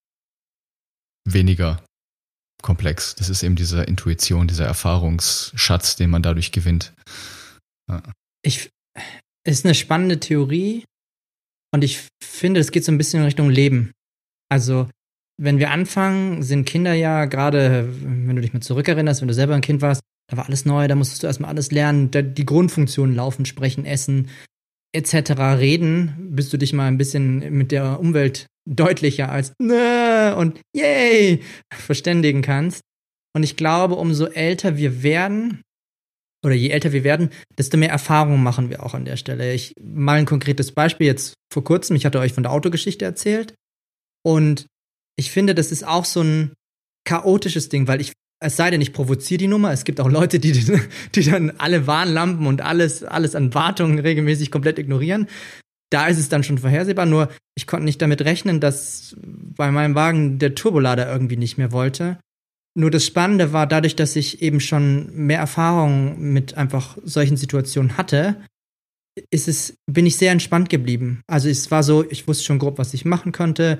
weniger 1.26 1.84
komplex. 2.64 3.14
Das 3.14 3.30
ist 3.30 3.44
eben 3.44 3.56
diese 3.56 3.84
Intuition, 3.84 4.48
dieser 4.48 4.66
Erfahrungsschatz, 4.66 5.96
den 5.96 6.10
man 6.10 6.24
dadurch 6.24 6.52
gewinnt. 6.52 6.94
Ja. 7.88 8.02
Ich, 8.42 8.72
ist 9.46 9.66
eine 9.66 9.76
spannende 9.76 10.20
Theorie 10.20 10.86
und 11.72 11.84
ich 11.84 12.08
finde, 12.24 12.60
es 12.60 12.72
geht 12.72 12.84
so 12.84 12.92
ein 12.92 12.98
bisschen 12.98 13.20
in 13.20 13.26
Richtung 13.26 13.50
Leben. 13.52 13.92
Also, 14.50 14.90
wenn 15.40 15.60
wir 15.60 15.72
anfangen, 15.72 16.44
sind 16.44 16.66
Kinder 16.66 16.94
ja 16.94 17.26
gerade, 17.26 17.90
wenn 18.02 18.36
du 18.36 18.42
dich 18.42 18.54
mal 18.54 18.62
zurückerinnerst, 18.62 19.22
wenn 19.22 19.28
du 19.28 19.34
selber 19.34 19.56
ein 19.56 19.62
Kind 19.62 19.82
warst, 19.82 20.02
da 20.30 20.38
war 20.38 20.46
alles 20.46 20.66
neu, 20.66 20.88
da 20.88 20.96
musstest 20.96 21.24
du 21.24 21.28
erstmal 21.28 21.50
alles 21.50 21.72
lernen, 21.72 22.12
die 22.12 22.46
Grundfunktionen 22.46 23.16
laufen, 23.16 23.46
sprechen, 23.46 23.86
essen, 23.86 24.30
etc. 24.94 25.32
reden, 25.58 26.30
bis 26.32 26.50
du 26.50 26.58
dich 26.58 26.74
mal 26.74 26.88
ein 26.88 26.98
bisschen 26.98 27.52
mit 27.52 27.72
der 27.72 28.00
Umwelt 28.00 28.48
deutlicher 28.66 29.30
als 29.30 29.54
Nö 29.60 30.34
und 30.36 30.62
yay 30.76 31.42
verständigen 31.74 32.42
kannst. 32.42 32.82
Und 33.36 33.44
ich 33.44 33.58
glaube, 33.58 33.96
umso 33.96 34.26
älter 34.26 34.78
wir 34.78 35.04
werden, 35.04 35.62
oder 36.46 36.54
je 36.54 36.70
älter 36.70 36.92
wir 36.92 37.04
werden, 37.04 37.32
desto 37.58 37.78
mehr 37.78 37.90
Erfahrung 37.90 38.44
machen 38.44 38.70
wir 38.70 38.84
auch 38.84 38.94
an 38.94 39.06
der 39.06 39.18
Stelle. 39.18 39.54
Ich 39.54 39.74
mal 39.82 40.20
ein 40.20 40.26
konkretes 40.26 40.72
Beispiel 40.72 41.08
jetzt 41.08 41.34
vor 41.52 41.64
kurzem. 41.64 41.96
Ich 41.96 42.06
hatte 42.06 42.20
euch 42.20 42.34
von 42.34 42.44
der 42.44 42.52
Autogeschichte 42.52 43.06
erzählt. 43.06 43.56
Und 44.24 44.68
ich 45.18 45.32
finde, 45.32 45.56
das 45.56 45.72
ist 45.72 45.86
auch 45.86 46.06
so 46.06 46.22
ein 46.22 46.54
chaotisches 47.06 47.70
Ding, 47.70 47.88
weil 47.88 48.02
ich 48.02 48.14
es 48.44 48.58
sei 48.58 48.70
denn, 48.72 48.82
ich 48.82 48.94
provoziere 48.94 49.38
die 49.38 49.48
Nummer. 49.48 49.72
Es 49.72 49.86
gibt 49.86 50.00
auch 50.00 50.10
Leute, 50.10 50.40
die, 50.40 50.52
die 51.16 51.24
dann 51.24 51.52
alle 51.58 51.88
Warnlampen 51.88 52.46
und 52.46 52.62
alles, 52.62 53.04
alles 53.04 53.36
an 53.36 53.54
Wartungen 53.54 54.00
regelmäßig 54.00 54.52
komplett 54.52 54.80
ignorieren. 54.80 55.28
Da 55.90 56.08
ist 56.08 56.18
es 56.18 56.30
dann 56.30 56.44
schon 56.44 56.58
vorhersehbar. 56.58 57.06
Nur 57.06 57.30
ich 57.56 57.68
konnte 57.68 57.86
nicht 57.86 58.02
damit 58.02 58.22
rechnen, 58.22 58.60
dass 58.60 59.16
bei 59.22 59.72
meinem 59.72 59.96
Wagen 59.96 60.40
der 60.40 60.56
Turbolader 60.56 61.10
irgendwie 61.12 61.38
nicht 61.38 61.58
mehr 61.58 61.72
wollte. 61.72 62.18
Nur 62.76 62.90
das 62.90 63.06
Spannende 63.06 63.54
war, 63.54 63.68
dadurch, 63.68 63.96
dass 63.96 64.16
ich 64.16 64.42
eben 64.42 64.60
schon 64.60 65.16
mehr 65.16 65.38
Erfahrung 65.38 66.20
mit 66.20 66.58
einfach 66.58 66.98
solchen 67.04 67.38
Situationen 67.38 67.98
hatte, 67.98 68.38
ist 69.30 69.48
es, 69.48 69.78
bin 69.86 70.08
ich 70.08 70.18
sehr 70.18 70.32
entspannt 70.32 70.70
geblieben. 70.70 71.22
Also 71.28 71.48
es 71.48 71.70
war 71.70 71.84
so, 71.84 72.04
ich 72.10 72.28
wusste 72.28 72.44
schon 72.44 72.58
grob, 72.58 72.80
was 72.80 72.96
ich 72.96 73.06
machen 73.06 73.32
könnte. 73.32 73.78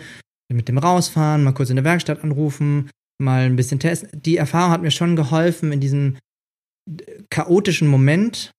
Mit 0.52 0.68
dem 0.68 0.78
rausfahren, 0.78 1.44
mal 1.44 1.54
kurz 1.54 1.72
in 1.72 1.78
der 1.78 1.86
Werkstatt 1.86 2.24
anrufen, 2.24 2.92
mal 3.24 3.46
ein 3.46 3.56
bisschen 3.56 3.80
testen. 3.80 4.10
Die 4.22 4.38
Erfahrung 4.38 4.72
hat 4.72 4.82
mir 4.82 4.92
schon 4.92 5.16
geholfen, 5.16 5.72
in 5.72 5.80
diesem 5.80 6.18
chaotischen 7.30 7.88
Moment 7.88 8.52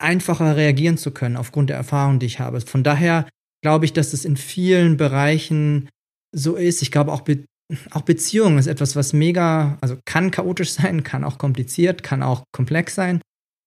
einfacher 0.00 0.56
reagieren 0.56 0.96
zu 0.96 1.10
können, 1.10 1.36
aufgrund 1.36 1.70
der 1.70 1.76
Erfahrung, 1.76 2.18
die 2.18 2.26
ich 2.26 2.40
habe. 2.40 2.60
Von 2.60 2.82
daher 2.82 3.28
glaube 3.62 3.84
ich, 3.84 3.92
dass 3.92 4.12
es 4.12 4.24
in 4.24 4.36
vielen 4.36 4.96
Bereichen 4.96 5.88
so 6.34 6.56
ist. 6.56 6.82
Ich 6.82 6.90
glaube 6.90 7.12
auch, 7.12 7.22
Be 7.22 7.44
auch 7.90 8.00
Beziehungen 8.00 8.56
ist 8.56 8.66
etwas, 8.66 8.96
was 8.96 9.12
mega, 9.12 9.76
also 9.82 9.98
kann 10.06 10.30
chaotisch 10.30 10.72
sein, 10.72 11.02
kann 11.02 11.22
auch 11.22 11.36
kompliziert, 11.36 12.02
kann 12.02 12.22
auch 12.22 12.44
komplex 12.50 12.94
sein. 12.94 13.20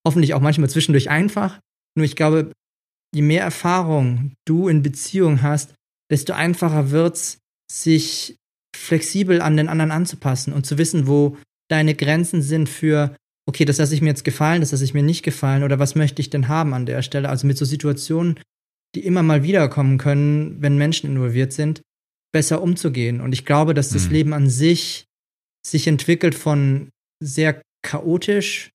Hoffentlich 0.08 0.34
auch 0.34 0.40
manchmal 0.40 0.72
zwischendurch 0.72 1.12
einfach. 1.12 1.60
Nur 1.96 2.06
ich 2.06 2.16
glaube, 2.16 2.52
je 3.14 3.22
mehr 3.22 3.44
Erfahrung 3.44 4.34
du 4.48 4.70
in 4.70 4.82
Beziehung 4.82 5.44
hast, 5.44 5.76
desto 6.10 6.34
einfacher 6.34 6.90
wird's, 6.90 7.38
sich 7.72 8.38
flexibel 8.82 9.42
an 9.42 9.58
den 9.58 9.70
anderen 9.70 9.92
anzupassen 9.92 10.54
und 10.54 10.66
zu 10.66 10.78
wissen, 10.78 11.08
wo 11.08 11.38
deine 11.70 11.96
Grenzen 11.96 12.42
sind 12.42 12.68
für, 12.68 13.16
okay, 13.48 13.66
das 13.66 13.78
lasse 13.78 13.96
ich 13.96 14.02
mir 14.02 14.10
jetzt 14.10 14.24
gefallen, 14.24 14.62
das 14.62 14.72
lasse 14.72 14.84
ich 14.84 14.94
mir 14.94 15.04
nicht 15.04 15.24
gefallen 15.24 15.64
oder 15.64 15.80
was 15.80 15.96
möchte 15.96 16.22
ich 16.22 16.30
denn 16.30 16.48
haben 16.48 16.74
an 16.74 16.86
der 16.86 17.02
Stelle. 17.02 17.30
Also 17.30 17.48
mit 17.48 17.58
so 17.58 17.66
Situationen, 17.66 18.40
die 18.96 19.06
immer 19.06 19.24
mal 19.24 19.44
wiederkommen 19.44 19.98
können, 19.98 20.62
wenn 20.62 20.78
Menschen 20.78 21.10
involviert 21.10 21.54
sind, 21.54 21.82
besser 22.34 22.62
umzugehen. 22.62 23.22
Und 23.22 23.34
ich 23.34 23.46
glaube, 23.46 23.74
dass 23.74 23.90
das 23.90 24.08
mhm. 24.08 24.12
Leben 24.12 24.34
an 24.34 24.50
sich 24.50 25.06
sich 25.66 25.88
entwickelt 25.88 26.36
von 26.36 26.90
sehr 27.24 27.62
chaotisch 27.84 28.72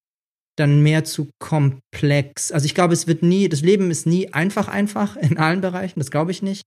dann 0.56 0.82
mehr 0.82 1.04
zu 1.04 1.28
komplex. 1.38 2.50
Also 2.50 2.64
ich 2.64 2.74
glaube, 2.74 2.94
es 2.94 3.06
wird 3.06 3.22
nie, 3.22 3.48
das 3.48 3.60
Leben 3.60 3.90
ist 3.90 4.06
nie 4.06 4.32
einfach 4.32 4.68
einfach 4.68 5.16
in 5.16 5.36
allen 5.36 5.60
Bereichen, 5.60 6.00
das 6.00 6.10
glaube 6.10 6.30
ich 6.30 6.42
nicht. 6.42 6.62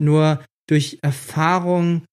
Nur 0.00 0.44
durch 0.68 0.98
Erfahrung 1.02 2.04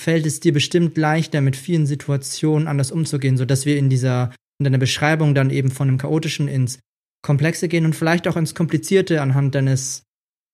fällt 0.00 0.26
es 0.26 0.40
dir 0.40 0.52
bestimmt 0.52 0.96
leichter, 0.96 1.40
mit 1.40 1.56
vielen 1.56 1.86
Situationen 1.86 2.66
anders 2.66 2.90
umzugehen, 2.90 3.36
sodass 3.36 3.66
wir 3.66 3.76
in 3.76 3.90
dieser, 3.90 4.32
in 4.58 4.64
deiner 4.64 4.78
Beschreibung 4.78 5.34
dann 5.34 5.50
eben 5.50 5.70
von 5.70 5.88
dem 5.88 5.98
Chaotischen 5.98 6.48
ins 6.48 6.78
Komplexe 7.22 7.68
gehen 7.68 7.84
und 7.84 7.94
vielleicht 7.94 8.26
auch 8.26 8.36
ins 8.36 8.54
Komplizierte 8.54 9.20
anhand 9.20 9.54
deines 9.54 10.04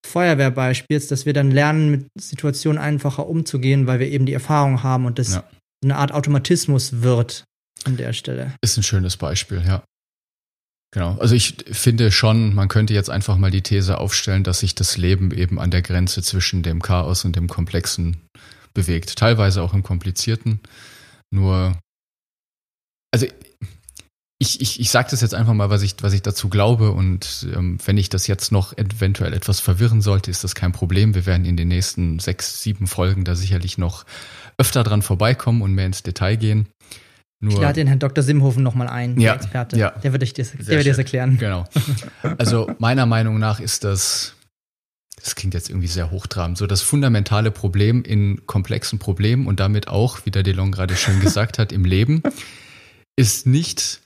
Feuerwehrbeispiels, 0.05 1.07
dass 1.07 1.27
wir 1.27 1.33
dann 1.33 1.51
lernen, 1.51 1.91
mit 1.91 2.07
Situationen 2.21 2.81
einfacher 2.81 3.29
umzugehen, 3.29 3.87
weil 3.87 4.01
wir 4.01 4.09
eben 4.09 4.27
die 4.27 4.33
Erfahrung 4.33 4.83
haben 4.83 5.07
und 5.07 5.19
das 5.19 5.35
ja. 5.35 5.45
eine 5.85 5.97
Art 5.97 6.13
Automatismus 6.13 7.03
wird 7.03 7.45
an 7.85 7.97
der 7.97 8.13
Stelle. 8.13 8.53
Ist 8.63 8.77
ein 8.77 8.83
schönes 8.83 9.17
Beispiel, 9.17 9.63
ja. 9.67 9.85
Genau. 10.93 11.17
Also 11.19 11.35
ich 11.35 11.57
finde 11.71 12.11
schon, 12.11 12.55
man 12.55 12.69
könnte 12.69 12.95
jetzt 12.95 13.11
einfach 13.11 13.37
mal 13.37 13.51
die 13.51 13.63
These 13.63 13.99
aufstellen, 13.99 14.45
dass 14.45 14.61
sich 14.61 14.75
das 14.75 14.97
Leben 14.97 15.31
eben 15.31 15.61
an 15.61 15.71
der 15.71 15.83
Grenze 15.83 16.23
zwischen 16.23 16.63
dem 16.63 16.81
Chaos 16.81 17.25
und 17.25 17.37
dem 17.37 17.49
Komplexen 17.49 18.17
bewegt. 18.77 19.17
Teilweise 19.17 19.63
auch 19.63 19.75
im 19.75 19.83
Komplizierten. 19.83 20.61
Nur, 21.33 21.77
also 23.13 23.27
ich, 24.39 24.61
ich, 24.61 24.79
ich 24.79 24.91
sage 24.91 25.09
das 25.11 25.23
jetzt 25.23 25.35
einfach 25.35 25.55
mal, 25.55 25.71
was 25.71 25.83
ich, 25.83 25.97
was 26.03 26.13
ich 26.13 26.23
dazu 26.23 26.49
glaube. 26.49 26.93
Und 26.93 27.49
ähm, 27.55 27.79
wenn 27.85 27.99
ich 27.99 28.09
das 28.09 28.27
jetzt 28.27 28.53
noch 28.53 28.77
eventuell 28.77 29.33
etwas 29.33 29.59
verwirren 29.59 30.03
sollte, 30.03 30.31
ist 30.31 30.45
das 30.45 30.55
kein 30.55 30.73
Problem. 30.73 31.15
Wir 31.15 31.27
werden 31.27 31.45
in 31.45 31.57
den 31.57 31.69
nächsten 31.69 32.19
sechs, 32.21 32.63
sieben 32.63 32.87
Folgen 32.87 33.25
da 33.25 33.35
sicherlich 33.35 33.79
noch 33.79 34.05
öfter 34.59 34.85
dran 34.85 35.03
vorbeikommen 35.03 35.63
und 35.63 35.73
mehr 35.73 35.87
ins 35.87 36.03
Detail 36.03 36.37
gehen. 36.37 36.69
Nur, 37.41 37.55
ich 37.55 37.61
lade 37.61 37.75
den 37.75 37.87
Herrn 37.87 37.99
Dr. 37.99 38.23
Simhofen 38.23 38.63
nochmal 38.63 38.89
ein, 38.89 39.19
ja, 39.21 39.33
der 39.33 39.43
Experte. 39.43 39.79
Ja, 39.79 39.91
der 39.91 40.13
wird 40.13 40.23
euch 40.23 40.33
das, 40.33 40.53
der 40.53 40.67
wird 40.67 40.87
das 40.87 40.99
erklären. 40.99 41.37
Genau. 41.39 41.65
Also 42.39 42.71
meiner 42.79 43.05
Meinung 43.05 43.39
nach 43.39 43.61
ist 43.61 43.85
das 43.85 44.36
das 45.17 45.35
klingt 45.35 45.55
jetzt 45.55 45.71
irgendwie 45.71 45.89
sehr 45.89 46.11
hochtrabend, 46.11 46.59
so 46.59 46.67
das 46.67 46.83
fundamentale 46.83 47.51
Problem 47.51 48.03
in 48.03 48.47
komplexen 48.47 48.99
Problemen 48.99 49.47
und 49.47 49.61
damit 49.61 49.89
auch, 49.89 50.25
wie 50.25 50.31
der 50.31 50.43
Delon 50.43 50.73
gerade 50.73 50.97
schon 50.97 51.21
gesagt 51.21 51.59
hat, 51.59 51.73
im 51.73 51.85
Leben, 51.85 52.23
ist 53.17 53.47
nicht, 53.47 54.03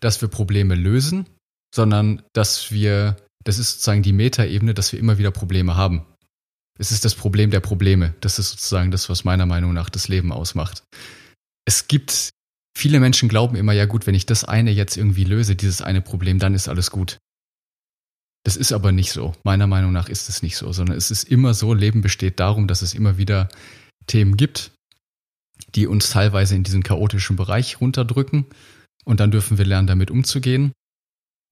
dass 0.00 0.20
wir 0.20 0.28
Probleme 0.28 0.74
lösen, 0.74 1.26
sondern 1.74 2.22
dass 2.32 2.70
wir, 2.70 3.16
das 3.44 3.58
ist 3.58 3.72
sozusagen 3.72 4.02
die 4.02 4.12
Metaebene, 4.12 4.74
dass 4.74 4.92
wir 4.92 5.00
immer 5.00 5.18
wieder 5.18 5.30
Probleme 5.30 5.74
haben. 5.76 6.04
Es 6.78 6.90
ist 6.90 7.04
das 7.04 7.14
Problem 7.14 7.50
der 7.50 7.60
Probleme. 7.60 8.14
Das 8.20 8.38
ist 8.38 8.50
sozusagen 8.50 8.90
das, 8.90 9.08
was 9.08 9.24
meiner 9.24 9.46
Meinung 9.46 9.72
nach 9.72 9.90
das 9.90 10.08
Leben 10.08 10.32
ausmacht. 10.32 10.82
Es 11.64 11.86
gibt, 11.88 12.30
viele 12.76 13.00
Menschen 13.00 13.28
glauben 13.28 13.56
immer, 13.56 13.72
ja 13.72 13.86
gut, 13.86 14.06
wenn 14.06 14.14
ich 14.14 14.26
das 14.26 14.44
eine 14.44 14.70
jetzt 14.70 14.96
irgendwie 14.96 15.24
löse, 15.24 15.56
dieses 15.56 15.82
eine 15.82 16.02
Problem, 16.02 16.38
dann 16.38 16.54
ist 16.54 16.68
alles 16.68 16.90
gut. 16.90 17.18
Das 18.44 18.56
ist 18.56 18.72
aber 18.72 18.90
nicht 18.92 19.12
so. 19.12 19.32
Meiner 19.44 19.66
Meinung 19.66 19.92
nach 19.92 20.08
ist 20.08 20.28
es 20.28 20.42
nicht 20.42 20.56
so, 20.56 20.72
sondern 20.72 20.96
es 20.96 21.10
ist 21.10 21.24
immer 21.24 21.54
so, 21.54 21.74
Leben 21.74 22.00
besteht 22.00 22.40
darum, 22.40 22.66
dass 22.66 22.82
es 22.82 22.94
immer 22.94 23.16
wieder 23.16 23.48
Themen 24.06 24.36
gibt, 24.36 24.72
die 25.74 25.86
uns 25.86 26.10
teilweise 26.10 26.56
in 26.56 26.64
diesen 26.64 26.82
chaotischen 26.82 27.36
Bereich 27.36 27.80
runterdrücken. 27.80 28.46
Und 29.04 29.20
dann 29.20 29.30
dürfen 29.30 29.58
wir 29.58 29.64
lernen, 29.64 29.86
damit 29.86 30.10
umzugehen. 30.10 30.72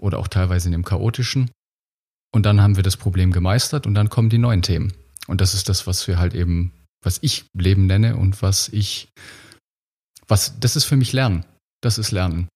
Oder 0.01 0.19
auch 0.19 0.29
teilweise 0.29 0.69
in 0.69 0.73
dem 0.73 0.85
chaotischen. 0.85 1.51
Und 2.33 2.47
dann 2.47 2.61
haben 2.61 2.77
wir 2.77 2.83
das 2.83 2.97
Problem 2.97 3.33
gemeistert 3.33 3.87
und 3.87 3.95
dann 3.95 4.09
kommen 4.09 4.31
die 4.31 4.39
neuen 4.39 4.63
Themen. 4.63 4.93
Und 5.27 5.41
das 5.41 5.55
ist 5.55 5.69
das, 5.69 5.87
was 5.87 6.07
wir 6.07 6.19
halt 6.19 6.35
eben, 6.35 6.73
was 7.03 7.19
ich 7.23 7.45
Leben 7.57 7.87
nenne 7.87 8.17
und 8.17 8.41
was 8.43 8.69
ich, 8.69 9.09
was, 10.27 10.59
das 10.61 10.77
ist 10.77 10.85
für 10.85 10.97
mich 10.97 11.13
Lernen. 11.13 11.45
Das 11.83 11.99
ist 11.99 12.11
Lernen. 12.11 12.49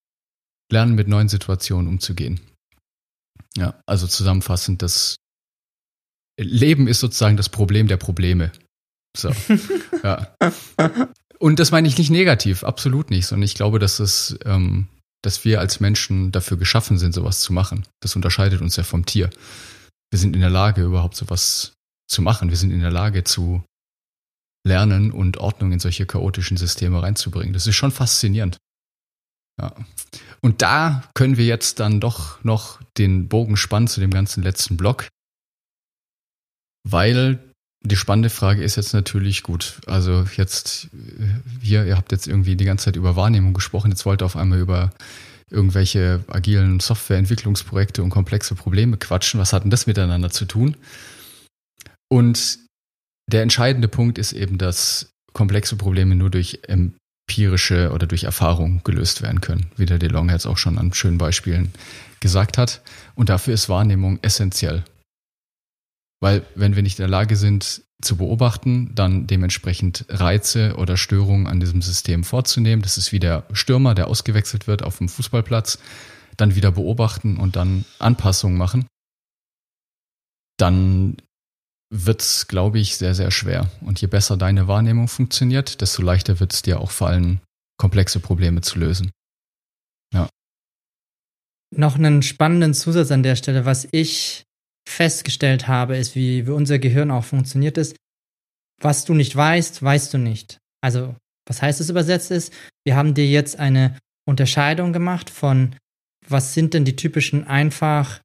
Lernen 0.70 0.94
mit 0.94 1.09
neuen 1.09 1.29
Situationen 1.29 1.88
umzugehen. 1.88 2.40
Ja, 3.56 3.80
also 3.86 4.06
zusammenfassend, 4.06 4.82
das 4.82 5.16
Leben 6.38 6.88
ist 6.88 7.00
sozusagen 7.00 7.36
das 7.36 7.48
Problem 7.48 7.86
der 7.86 7.96
Probleme. 7.96 8.50
So. 9.16 9.30
ja. 10.02 10.34
Und 11.38 11.58
das 11.58 11.70
meine 11.70 11.86
ich 11.86 11.98
nicht 11.98 12.10
negativ, 12.10 12.64
absolut 12.64 13.10
nicht, 13.10 13.26
sondern 13.26 13.44
ich 13.44 13.54
glaube, 13.54 13.78
dass 13.78 14.00
es, 14.00 14.36
ähm, 14.44 14.88
dass 15.22 15.44
wir 15.44 15.60
als 15.60 15.80
Menschen 15.80 16.32
dafür 16.32 16.56
geschaffen 16.56 16.98
sind, 16.98 17.14
sowas 17.14 17.40
zu 17.40 17.52
machen. 17.52 17.86
Das 18.00 18.16
unterscheidet 18.16 18.60
uns 18.60 18.76
ja 18.76 18.82
vom 18.82 19.06
Tier. 19.06 19.30
Wir 20.10 20.18
sind 20.18 20.34
in 20.34 20.40
der 20.40 20.50
Lage, 20.50 20.82
überhaupt 20.82 21.16
sowas 21.16 21.74
zu 22.08 22.22
machen. 22.22 22.50
Wir 22.50 22.56
sind 22.56 22.70
in 22.70 22.80
der 22.80 22.90
Lage 22.90 23.24
zu 23.24 23.62
lernen 24.66 25.12
und 25.12 25.36
Ordnung 25.36 25.72
in 25.72 25.80
solche 25.80 26.06
chaotischen 26.06 26.56
Systeme 26.56 27.02
reinzubringen. 27.02 27.52
Das 27.52 27.66
ist 27.66 27.76
schon 27.76 27.90
faszinierend. 27.90 28.56
Ja. 29.60 29.74
Und 30.40 30.62
da 30.62 31.04
können 31.14 31.36
wir 31.36 31.46
jetzt 31.46 31.80
dann 31.80 32.00
doch 32.00 32.42
noch 32.44 32.80
den 32.98 33.28
Bogen 33.28 33.56
spannen 33.56 33.88
zu 33.88 34.00
dem 34.00 34.10
ganzen 34.10 34.42
letzten 34.42 34.76
Block, 34.76 35.08
weil 36.88 37.38
die 37.86 37.96
spannende 37.96 38.30
Frage 38.30 38.62
ist 38.62 38.76
jetzt 38.76 38.94
natürlich 38.94 39.42
gut. 39.42 39.80
Also 39.86 40.26
jetzt 40.36 40.88
hier, 41.60 41.84
ihr 41.84 41.96
habt 41.96 42.12
jetzt 42.12 42.26
irgendwie 42.26 42.56
die 42.56 42.64
ganze 42.64 42.86
Zeit 42.86 42.96
über 42.96 43.16
Wahrnehmung 43.16 43.52
gesprochen, 43.52 43.90
jetzt 43.90 44.06
wollt 44.06 44.22
ihr 44.22 44.26
auf 44.26 44.36
einmal 44.36 44.58
über 44.58 44.92
irgendwelche 45.50 46.24
agilen 46.28 46.80
Softwareentwicklungsprojekte 46.80 48.02
und 48.02 48.10
komplexe 48.10 48.54
Probleme 48.54 48.96
quatschen. 48.96 49.38
Was 49.38 49.52
hat 49.52 49.64
denn 49.64 49.70
das 49.70 49.86
miteinander 49.86 50.30
zu 50.30 50.46
tun? 50.46 50.76
Und 52.08 52.58
der 53.30 53.42
entscheidende 53.42 53.88
Punkt 53.88 54.18
ist 54.18 54.32
eben, 54.32 54.58
dass 54.58 55.10
komplexe 55.32 55.76
Probleme 55.76 56.14
nur 56.14 56.30
durch 56.30 56.60
empirische 57.26 57.90
oder 57.92 58.06
durch 58.06 58.24
Erfahrung 58.24 58.82
gelöst 58.84 59.22
werden 59.22 59.40
können, 59.40 59.66
wie 59.76 59.87
der 59.87 59.98
DeLong 59.98 60.28
jetzt 60.28 60.46
auch 60.46 60.58
schon 60.58 60.78
an 60.78 60.92
schönen 60.92 61.18
Beispielen 61.18 61.72
gesagt 62.20 62.58
hat. 62.58 62.82
Und 63.14 63.28
dafür 63.28 63.54
ist 63.54 63.68
Wahrnehmung 63.68 64.18
essentiell. 64.22 64.84
Weil 66.20 66.44
wenn 66.54 66.76
wir 66.76 66.82
nicht 66.82 66.98
in 66.98 67.02
der 67.02 67.10
Lage 67.10 67.37
sind 67.37 67.82
zu 68.02 68.16
beobachten, 68.16 68.94
dann 68.94 69.26
dementsprechend 69.26 70.04
Reize 70.08 70.76
oder 70.76 70.96
Störungen 70.96 71.46
an 71.46 71.60
diesem 71.60 71.80
System 71.80 72.24
vorzunehmen, 72.24 72.82
das 72.82 72.98
ist 72.98 73.12
wie 73.12 73.20
der 73.20 73.44
Stürmer, 73.52 73.94
der 73.94 74.08
ausgewechselt 74.08 74.66
wird 74.66 74.82
auf 74.82 74.98
dem 74.98 75.08
Fußballplatz, 75.08 75.78
dann 76.37 76.54
wieder 76.54 76.72
beobachten 76.72 77.37
und 77.38 77.56
dann 77.56 77.84
Anpassungen 77.98 78.58
machen, 78.58 78.87
dann 80.58 81.16
wird 81.94 82.22
es, 82.22 82.48
glaube 82.48 82.80
ich, 82.80 82.96
sehr, 82.96 83.14
sehr 83.14 83.30
schwer. 83.30 83.70
Und 83.80 84.00
je 84.00 84.09
besser 84.09 84.37
deine 84.37 84.66
Wahrnehmung 84.66 85.07
funktioniert, 85.07 85.80
desto 85.80 86.02
leichter 86.02 86.40
wird 86.40 86.52
es 86.52 86.62
dir 86.62 86.80
auch 86.80 86.90
fallen, 86.90 87.40
komplexe 87.78 88.18
Probleme 88.18 88.62
zu 88.62 88.78
lösen. 88.80 89.12
Ja. 90.12 90.28
Noch 91.74 91.94
einen 91.94 92.22
spannenden 92.22 92.74
Zusatz 92.74 93.12
an 93.12 93.22
der 93.22 93.37
Stelle, 93.37 93.64
was 93.64 93.87
ich 93.92 94.42
festgestellt 94.88 95.68
habe, 95.68 95.96
ist, 95.96 96.16
wie, 96.16 96.46
wie 96.46 96.50
unser 96.50 96.78
Gehirn 96.78 97.11
auch 97.11 97.24
funktioniert 97.24 97.78
ist. 97.78 97.96
Was 98.80 99.04
du 99.04 99.14
nicht 99.14 99.35
weißt, 99.35 99.83
weißt 99.83 100.12
du 100.14 100.18
nicht. 100.18 100.59
Also, 100.83 101.14
was 101.46 101.62
heißt 101.62 101.80
es 101.80 101.90
übersetzt 101.90 102.30
ist? 102.30 102.52
Wir 102.85 102.96
haben 102.96 103.14
dir 103.14 103.26
jetzt 103.26 103.59
eine 103.59 103.98
Unterscheidung 104.26 104.92
gemacht 104.92 105.30
von, 105.30 105.76
was 106.26 106.54
sind 106.54 106.74
denn 106.74 106.85
die 106.85 106.96
typischen 106.96 107.46
einfach, 107.46 108.20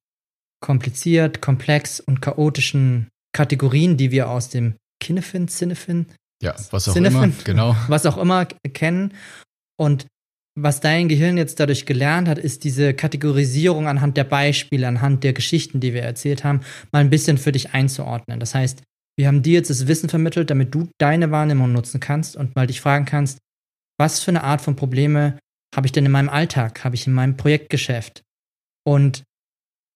kompliziert, 0.60 1.42
komplex 1.42 2.00
und 2.00 2.22
chaotischen 2.22 3.10
Kategorien, 3.34 3.98
die 3.98 4.12
wir 4.12 4.30
aus 4.30 4.50
dem 4.50 4.76
Kinefin, 5.02 5.48
Cinefin, 5.48 6.08
ja, 6.42 6.56
was 6.72 6.88
auch 6.88 6.94
Cinefin, 6.94 7.24
immer, 7.24 7.34
genau. 7.44 7.76
Was 7.88 8.06
auch 8.06 8.18
immer 8.18 8.46
kennen. 8.46 9.14
Und 9.78 10.08
was 10.58 10.80
dein 10.80 11.08
Gehirn 11.08 11.38
jetzt 11.38 11.60
dadurch 11.60 11.86
gelernt 11.86 12.28
hat, 12.28 12.38
ist 12.38 12.64
diese 12.64 12.94
Kategorisierung 12.94 13.88
anhand 13.88 14.18
der 14.18 14.24
Beispiele, 14.24 14.88
anhand 14.88 15.24
der 15.24 15.34
Geschichten, 15.34 15.80
die 15.80 15.94
wir 15.94 16.02
erzählt 16.02 16.44
haben, 16.44 16.62
mal 16.92 17.00
ein 17.00 17.10
bisschen 17.10 17.38
für 17.38 17.52
dich 17.52 17.74
einzuordnen. 17.74 18.40
Das 18.40 18.56
heißt, 18.56 18.82
wir 19.18 19.28
haben 19.28 19.42
dir 19.42 19.54
jetzt 19.54 19.70
das 19.70 19.88
Wissen 19.88 20.10
vermittelt, 20.10 20.50
damit 20.50 20.74
du 20.74 20.90
deine 20.98 21.32
Wahrnehmung 21.32 21.72
nutzen 21.72 22.00
kannst 22.00 22.36
und 22.36 22.56
mal 22.56 22.68
dich 22.68 22.82
fragen 22.82 23.06
kannst, 23.06 23.40
was 23.98 24.22
für 24.22 24.32
eine 24.32 24.44
Art 24.44 24.62
von 24.62 24.76
Probleme 24.76 25.38
habe 25.76 25.88
ich 25.88 25.92
denn 25.92 26.06
in 26.06 26.12
meinem 26.12 26.30
Alltag, 26.30 26.84
habe 26.84 26.96
ich 26.96 27.06
in 27.06 27.14
meinem 27.14 27.38
Projektgeschäft? 27.38 28.22
Und 28.86 29.24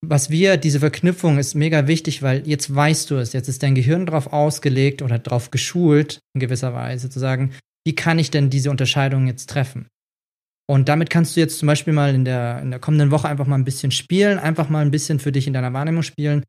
was 0.05 0.29
wir, 0.29 0.57
diese 0.57 0.79
Verknüpfung 0.79 1.37
ist 1.37 1.55
mega 1.55 1.87
wichtig, 1.87 2.21
weil 2.21 2.47
jetzt 2.47 2.73
weißt 2.73 3.09
du 3.09 3.15
es, 3.15 3.33
jetzt 3.33 3.47
ist 3.47 3.63
dein 3.63 3.75
Gehirn 3.75 4.05
darauf 4.05 4.33
ausgelegt 4.33 5.01
oder 5.01 5.17
darauf 5.19 5.51
geschult, 5.51 6.19
in 6.33 6.41
gewisser 6.41 6.73
Weise 6.73 7.09
zu 7.09 7.19
sagen, 7.19 7.53
wie 7.85 7.95
kann 7.95 8.19
ich 8.19 8.29
denn 8.31 8.49
diese 8.49 8.69
Unterscheidung 8.69 9.27
jetzt 9.27 9.49
treffen? 9.49 9.87
Und 10.69 10.89
damit 10.89 11.09
kannst 11.09 11.35
du 11.35 11.41
jetzt 11.41 11.59
zum 11.59 11.67
Beispiel 11.67 11.93
mal 11.93 12.15
in 12.15 12.25
der, 12.25 12.61
in 12.61 12.71
der 12.71 12.79
kommenden 12.79 13.11
Woche 13.11 13.27
einfach 13.27 13.47
mal 13.47 13.55
ein 13.55 13.65
bisschen 13.65 13.91
spielen, 13.91 14.39
einfach 14.39 14.69
mal 14.69 14.81
ein 14.81 14.91
bisschen 14.91 15.19
für 15.19 15.31
dich 15.31 15.47
in 15.47 15.53
deiner 15.53 15.73
Wahrnehmung 15.73 16.03
spielen. 16.03 16.43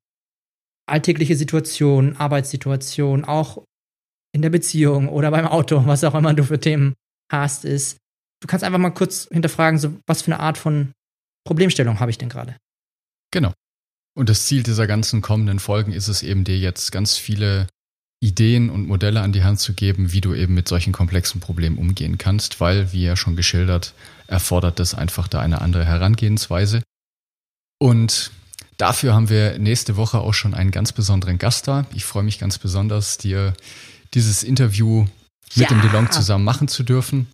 Alltägliche 0.86 1.36
Situationen, 1.36 2.16
Arbeitssituationen, 2.16 3.24
auch 3.24 3.64
in 4.34 4.42
der 4.42 4.50
Beziehung 4.50 5.08
oder 5.08 5.30
beim 5.30 5.46
Auto, 5.46 5.84
was 5.86 6.04
auch 6.04 6.14
immer 6.14 6.34
du 6.34 6.44
für 6.44 6.60
Themen 6.60 6.94
hast, 7.32 7.64
ist, 7.64 7.98
du 8.40 8.46
kannst 8.46 8.64
einfach 8.64 8.78
mal 8.78 8.90
kurz 8.90 9.28
hinterfragen, 9.30 9.78
so, 9.78 9.96
was 10.06 10.22
für 10.22 10.32
eine 10.32 10.40
Art 10.40 10.58
von 10.58 10.92
Problemstellung 11.46 12.00
habe 12.00 12.10
ich 12.10 12.18
denn 12.18 12.28
gerade? 12.28 12.56
Genau. 13.34 13.52
Und 14.16 14.28
das 14.28 14.46
Ziel 14.46 14.62
dieser 14.62 14.86
ganzen 14.86 15.20
kommenden 15.20 15.58
Folgen 15.58 15.90
ist 15.90 16.06
es 16.06 16.22
eben, 16.22 16.44
dir 16.44 16.56
jetzt 16.56 16.92
ganz 16.92 17.16
viele 17.16 17.66
Ideen 18.20 18.70
und 18.70 18.86
Modelle 18.86 19.22
an 19.22 19.32
die 19.32 19.42
Hand 19.42 19.58
zu 19.58 19.74
geben, 19.74 20.12
wie 20.12 20.20
du 20.20 20.34
eben 20.34 20.54
mit 20.54 20.68
solchen 20.68 20.92
komplexen 20.92 21.40
Problemen 21.40 21.76
umgehen 21.76 22.16
kannst, 22.16 22.60
weil, 22.60 22.92
wie 22.92 23.02
ja 23.02 23.16
schon 23.16 23.34
geschildert, 23.34 23.92
erfordert 24.28 24.78
das 24.78 24.94
einfach 24.94 25.26
da 25.26 25.40
eine 25.40 25.60
andere 25.60 25.84
Herangehensweise. 25.84 26.84
Und 27.80 28.30
dafür 28.76 29.14
haben 29.14 29.28
wir 29.28 29.58
nächste 29.58 29.96
Woche 29.96 30.20
auch 30.20 30.32
schon 30.32 30.54
einen 30.54 30.70
ganz 30.70 30.92
besonderen 30.92 31.38
Gast 31.38 31.66
da. 31.66 31.86
Ich 31.92 32.04
freue 32.04 32.22
mich 32.22 32.38
ganz 32.38 32.58
besonders, 32.58 33.18
dir 33.18 33.52
dieses 34.14 34.44
Interview 34.44 35.06
mit 35.56 35.68
ja. 35.68 35.68
dem 35.68 35.82
DeLong 35.82 36.12
zusammen 36.12 36.44
machen 36.44 36.68
zu 36.68 36.84
dürfen. 36.84 37.26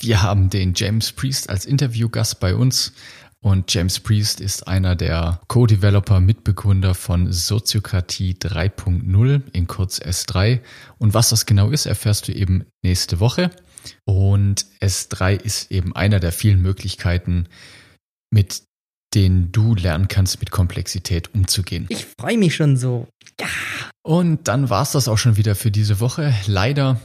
Wir 0.00 0.22
haben 0.22 0.50
den 0.50 0.74
James 0.74 1.12
Priest 1.12 1.48
als 1.48 1.64
Interviewgast 1.64 2.40
bei 2.40 2.54
uns. 2.54 2.92
Und 3.42 3.72
James 3.72 4.00
Priest 4.00 4.40
ist 4.40 4.68
einer 4.68 4.96
der 4.96 5.40
Co-Developer, 5.48 6.20
Mitbegründer 6.20 6.94
von 6.94 7.32
Soziokratie 7.32 8.34
3.0 8.34 9.42
in 9.52 9.66
kurz 9.66 9.98
S3. 9.98 10.60
Und 10.98 11.14
was 11.14 11.30
das 11.30 11.46
genau 11.46 11.70
ist, 11.70 11.86
erfährst 11.86 12.28
du 12.28 12.32
eben 12.32 12.66
nächste 12.82 13.18
Woche. 13.18 13.50
Und 14.04 14.66
S3 14.82 15.40
ist 15.40 15.70
eben 15.70 15.96
einer 15.96 16.20
der 16.20 16.32
vielen 16.32 16.60
Möglichkeiten, 16.60 17.46
mit 18.30 18.62
denen 19.14 19.50
du 19.52 19.74
lernen 19.74 20.08
kannst, 20.08 20.40
mit 20.40 20.50
Komplexität 20.50 21.34
umzugehen. 21.34 21.86
Ich 21.88 22.06
freue 22.20 22.36
mich 22.36 22.54
schon 22.54 22.76
so. 22.76 23.08
Ja. 23.40 23.48
Und 24.02 24.48
dann 24.48 24.70
war 24.70 24.82
es 24.82 24.92
das 24.92 25.08
auch 25.08 25.18
schon 25.18 25.36
wieder 25.36 25.54
für 25.54 25.70
diese 25.70 25.98
Woche. 26.00 26.34
Leider 26.46 27.00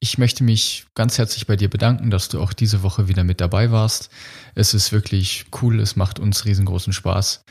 ich 0.00 0.18
möchte 0.18 0.44
mich 0.44 0.86
ganz 0.94 1.18
herzlich 1.18 1.46
bei 1.46 1.56
dir 1.56 1.68
bedanken, 1.68 2.10
dass 2.10 2.28
du 2.28 2.40
auch 2.40 2.52
diese 2.52 2.82
Woche 2.82 3.08
wieder 3.08 3.24
mit 3.24 3.40
dabei 3.40 3.70
warst. 3.70 4.10
Es 4.54 4.74
ist 4.74 4.92
wirklich 4.92 5.46
cool, 5.60 5.80
es 5.80 5.96
macht 5.96 6.18
uns 6.18 6.44
riesengroßen 6.44 6.92
Spaß. 6.92 7.44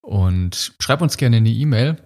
Und 0.00 0.72
schreib 0.80 1.02
uns 1.02 1.18
gerne 1.18 1.36
eine 1.36 1.50
E-Mail, 1.50 1.98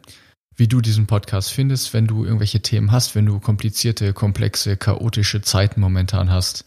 wie 0.57 0.67
du 0.67 0.81
diesen 0.81 1.07
Podcast 1.07 1.53
findest, 1.53 1.95
wenn 1.95 2.07
du 2.07 2.25
irgendwelche 2.25 2.61
Themen 2.61 2.91
hast, 2.91 3.15
wenn 3.15 3.27
du 3.27 3.39
komplizierte, 3.39 4.13
komplexe, 4.13 4.77
chaotische 4.77 5.43
Zeiten 5.43 5.81
momentan 5.81 6.31
hast. 6.31 6.65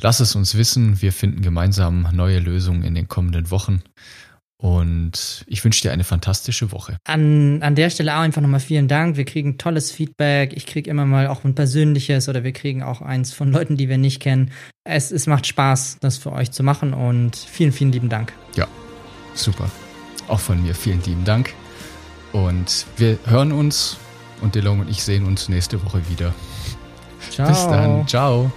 Lass 0.00 0.20
es 0.20 0.34
uns 0.34 0.54
wissen. 0.54 1.02
Wir 1.02 1.12
finden 1.12 1.42
gemeinsam 1.42 2.08
neue 2.12 2.38
Lösungen 2.38 2.82
in 2.82 2.94
den 2.94 3.08
kommenden 3.08 3.50
Wochen. 3.50 3.82
Und 4.64 5.44
ich 5.46 5.62
wünsche 5.62 5.82
dir 5.82 5.92
eine 5.92 6.04
fantastische 6.04 6.72
Woche. 6.72 6.96
An, 7.04 7.62
an 7.62 7.74
der 7.74 7.90
Stelle 7.90 8.16
auch 8.16 8.20
einfach 8.20 8.40
nochmal 8.40 8.60
vielen 8.60 8.88
Dank. 8.88 9.18
Wir 9.18 9.26
kriegen 9.26 9.58
tolles 9.58 9.92
Feedback. 9.92 10.54
Ich 10.54 10.64
kriege 10.64 10.88
immer 10.88 11.04
mal 11.04 11.26
auch 11.26 11.44
ein 11.44 11.54
persönliches 11.54 12.30
oder 12.30 12.44
wir 12.44 12.52
kriegen 12.52 12.82
auch 12.82 13.02
eins 13.02 13.34
von 13.34 13.52
Leuten, 13.52 13.76
die 13.76 13.90
wir 13.90 13.98
nicht 13.98 14.22
kennen. 14.22 14.52
Es, 14.82 15.10
es 15.10 15.26
macht 15.26 15.46
Spaß, 15.46 15.98
das 16.00 16.16
für 16.16 16.32
euch 16.32 16.50
zu 16.50 16.62
machen 16.62 16.94
und 16.94 17.36
vielen, 17.36 17.72
vielen 17.72 17.92
lieben 17.92 18.08
Dank. 18.08 18.32
Ja, 18.56 18.66
super. 19.34 19.70
Auch 20.28 20.40
von 20.40 20.62
mir 20.62 20.74
vielen 20.74 21.02
lieben 21.02 21.26
Dank. 21.26 21.52
Und 22.32 22.86
wir 22.96 23.18
hören 23.26 23.52
uns 23.52 23.98
und 24.40 24.54
Delong 24.54 24.80
und 24.80 24.88
ich 24.88 25.04
sehen 25.04 25.26
uns 25.26 25.50
nächste 25.50 25.84
Woche 25.84 26.00
wieder. 26.08 26.32
Ciao. 27.30 27.48
Bis 27.48 27.66
dann. 27.66 28.08
Ciao. 28.08 28.50